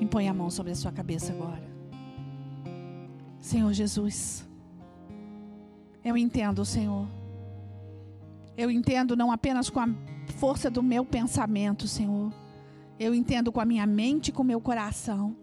Impõe 0.00 0.28
a 0.28 0.34
mão 0.34 0.50
sobre 0.50 0.72
a 0.72 0.76
sua 0.76 0.90
cabeça 0.90 1.32
agora. 1.32 1.69
Senhor 3.40 3.72
Jesus, 3.72 4.46
eu 6.04 6.16
entendo, 6.16 6.64
Senhor. 6.64 7.06
Eu 8.56 8.70
entendo 8.70 9.16
não 9.16 9.32
apenas 9.32 9.70
com 9.70 9.80
a 9.80 9.88
força 10.36 10.70
do 10.70 10.82
meu 10.82 11.04
pensamento, 11.04 11.88
Senhor. 11.88 12.32
Eu 12.98 13.14
entendo 13.14 13.50
com 13.50 13.60
a 13.60 13.64
minha 13.64 13.86
mente 13.86 14.28
e 14.28 14.32
com 14.32 14.42
o 14.42 14.46
meu 14.46 14.60
coração, 14.60 15.34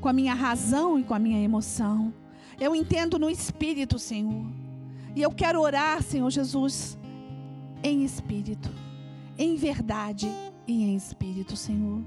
com 0.00 0.08
a 0.08 0.12
minha 0.12 0.34
razão 0.34 0.98
e 0.98 1.04
com 1.04 1.14
a 1.14 1.18
minha 1.18 1.40
emoção. 1.40 2.12
Eu 2.60 2.74
entendo 2.74 3.18
no 3.18 3.30
espírito, 3.30 3.98
Senhor. 3.98 4.44
E 5.14 5.22
eu 5.22 5.30
quero 5.30 5.60
orar, 5.60 6.02
Senhor 6.02 6.28
Jesus, 6.30 6.98
em 7.82 8.04
espírito, 8.04 8.70
em 9.38 9.54
verdade 9.54 10.28
e 10.66 10.82
em 10.82 10.96
espírito, 10.96 11.56
Senhor. 11.56 12.00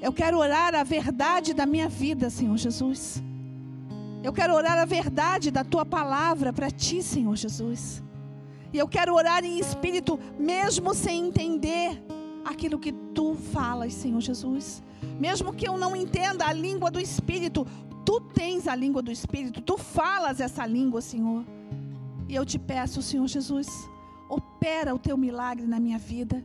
Eu 0.00 0.12
quero 0.12 0.38
orar 0.38 0.74
a 0.74 0.84
verdade 0.84 1.52
da 1.54 1.66
minha 1.66 1.88
vida, 1.88 2.30
Senhor 2.30 2.56
Jesus. 2.56 3.22
Eu 4.24 4.32
quero 4.32 4.54
orar 4.54 4.78
a 4.78 4.86
verdade 4.86 5.50
da 5.50 5.62
tua 5.62 5.84
palavra 5.84 6.50
para 6.50 6.70
ti, 6.70 7.02
Senhor 7.02 7.36
Jesus. 7.36 8.02
E 8.72 8.78
eu 8.78 8.88
quero 8.88 9.14
orar 9.14 9.44
em 9.44 9.58
espírito, 9.58 10.18
mesmo 10.38 10.94
sem 10.94 11.26
entender 11.26 12.02
aquilo 12.42 12.78
que 12.78 12.90
tu 12.90 13.34
falas, 13.34 13.92
Senhor 13.92 14.22
Jesus. 14.22 14.82
Mesmo 15.20 15.52
que 15.52 15.68
eu 15.68 15.76
não 15.76 15.94
entenda 15.94 16.46
a 16.46 16.54
língua 16.54 16.90
do 16.90 16.98
espírito, 16.98 17.66
tu 18.02 18.18
tens 18.18 18.66
a 18.66 18.74
língua 18.74 19.02
do 19.02 19.12
espírito, 19.12 19.60
tu 19.60 19.76
falas 19.76 20.40
essa 20.40 20.64
língua, 20.64 21.02
Senhor. 21.02 21.44
E 22.26 22.34
eu 22.34 22.46
te 22.46 22.58
peço, 22.58 23.02
Senhor 23.02 23.28
Jesus, 23.28 23.68
opera 24.26 24.94
o 24.94 24.98
teu 24.98 25.18
milagre 25.18 25.66
na 25.66 25.78
minha 25.78 25.98
vida, 25.98 26.42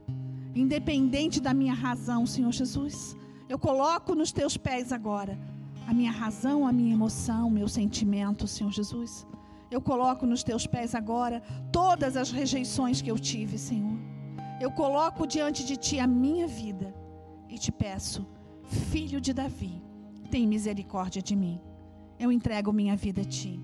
independente 0.54 1.40
da 1.40 1.54
minha 1.54 1.74
razão, 1.74 2.26
Senhor 2.26 2.52
Jesus. 2.52 3.16
Eu 3.48 3.58
coloco 3.58 4.14
nos 4.14 4.34
teus 4.34 4.58
pés 4.58 4.92
agora 4.92 5.40
a 5.90 5.94
minha 5.94 6.12
razão, 6.12 6.68
a 6.68 6.72
minha 6.72 6.94
emoção, 6.94 7.50
meu 7.50 7.68
sentimento, 7.68 8.46
Senhor 8.46 8.72
Jesus. 8.72 9.26
Eu 9.72 9.82
coloco 9.82 10.24
nos 10.24 10.44
teus 10.44 10.68
pés 10.68 10.94
agora 10.94 11.42
todas 11.72 12.16
as 12.16 12.30
rejeições 12.30 13.02
que 13.02 13.10
eu 13.10 13.18
tive, 13.18 13.58
Senhor. 13.58 13.98
Eu 14.62 14.70
coloco 14.70 15.26
diante 15.26 15.66
de 15.66 15.76
ti 15.76 15.98
a 15.98 16.06
minha 16.06 16.46
vida 16.46 16.94
e 17.50 17.58
te 17.58 17.72
peço, 17.72 18.24
filho 18.92 19.20
de 19.20 19.34
Davi, 19.34 19.82
tem 20.30 20.46
misericórdia 20.46 21.24
de 21.24 21.36
mim. 21.36 21.60
Eu 22.20 22.32
entrego 22.32 22.72
minha 22.72 22.96
vida 22.96 23.22
a 23.22 23.26
ti. 23.26 23.60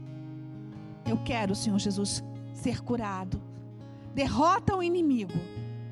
Eu 1.05 1.17
quero, 1.23 1.53
Senhor 1.53 1.77
Jesus, 1.77 2.23
ser 2.55 2.81
curado. 2.81 3.39
Derrota 4.15 4.75
o 4.75 4.81
inimigo 4.81 5.39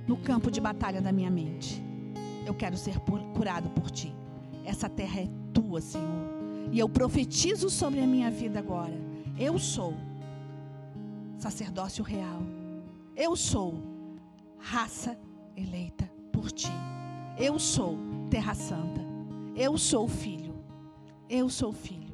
no 0.08 0.18
campo 0.18 0.50
de 0.50 0.60
batalha 0.60 1.00
da 1.00 1.12
minha 1.12 1.30
mente. 1.30 1.80
Eu 2.44 2.56
quero 2.56 2.76
ser 2.76 2.98
curado 3.36 3.70
por 3.70 3.92
ti. 3.92 4.23
Essa 4.64 4.90
terra 4.90 5.22
é 5.22 5.30
tua, 5.54 5.82
Senhor. 5.82 6.34
E 6.72 6.80
eu 6.80 6.90
profetizo 6.90 7.70
sobre 7.70 8.00
a 8.02 8.08
minha 8.08 8.32
vida 8.32 8.60
agora. 8.60 8.94
Eu 9.38 9.60
sou 9.60 9.94
sacerdócio 11.38 12.04
real. 12.04 12.42
Eu 13.16 13.36
sou 13.36 13.76
raça 14.58 15.18
eleita 15.56 16.10
por 16.32 16.52
ti. 16.52 16.72
Eu 17.38 17.60
sou 17.60 17.98
terra 18.30 18.54
santa. 18.54 19.02
Eu 19.56 19.78
sou 19.78 20.08
filho. 20.08 20.56
Eu 21.30 21.50
sou 21.50 21.72
filho. 21.72 22.14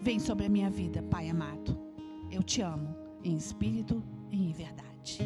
Vem 0.00 0.18
sobre 0.18 0.46
a 0.46 0.48
minha 0.48 0.70
vida, 0.70 1.02
Pai 1.02 1.28
amado. 1.28 1.76
Eu 2.30 2.42
te 2.42 2.60
amo 2.62 2.94
em 3.24 3.36
espírito 3.36 4.02
e 4.30 4.48
em 4.48 4.52
verdade. 4.52 5.18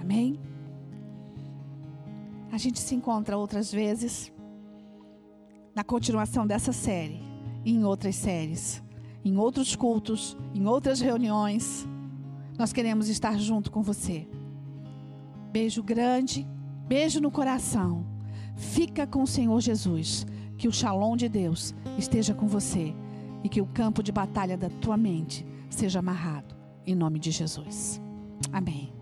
Amém? 0.00 0.38
A 2.52 2.58
gente 2.58 2.78
se 2.78 2.94
encontra 2.94 3.36
outras 3.36 3.72
vezes 3.72 4.32
na 5.78 5.84
continuação 5.84 6.44
dessa 6.44 6.72
série 6.72 7.22
e 7.64 7.70
em 7.70 7.84
outras 7.84 8.16
séries, 8.16 8.82
em 9.24 9.36
outros 9.36 9.76
cultos, 9.76 10.36
em 10.52 10.66
outras 10.66 11.00
reuniões. 11.00 11.86
Nós 12.58 12.72
queremos 12.72 13.08
estar 13.08 13.38
junto 13.38 13.70
com 13.70 13.80
você. 13.80 14.26
Beijo 15.52 15.80
grande, 15.80 16.44
beijo 16.88 17.20
no 17.20 17.30
coração. 17.30 18.04
Fica 18.56 19.06
com 19.06 19.22
o 19.22 19.26
Senhor 19.26 19.60
Jesus. 19.60 20.26
Que 20.56 20.66
o 20.66 20.72
shalom 20.72 21.14
de 21.14 21.28
Deus 21.28 21.72
esteja 21.96 22.34
com 22.34 22.48
você 22.48 22.92
e 23.44 23.48
que 23.48 23.60
o 23.60 23.66
campo 23.66 24.02
de 24.02 24.10
batalha 24.10 24.58
da 24.58 24.68
tua 24.68 24.96
mente 24.96 25.46
seja 25.70 26.00
amarrado 26.00 26.56
em 26.84 26.96
nome 26.96 27.20
de 27.20 27.30
Jesus. 27.30 28.02
Amém. 28.52 28.97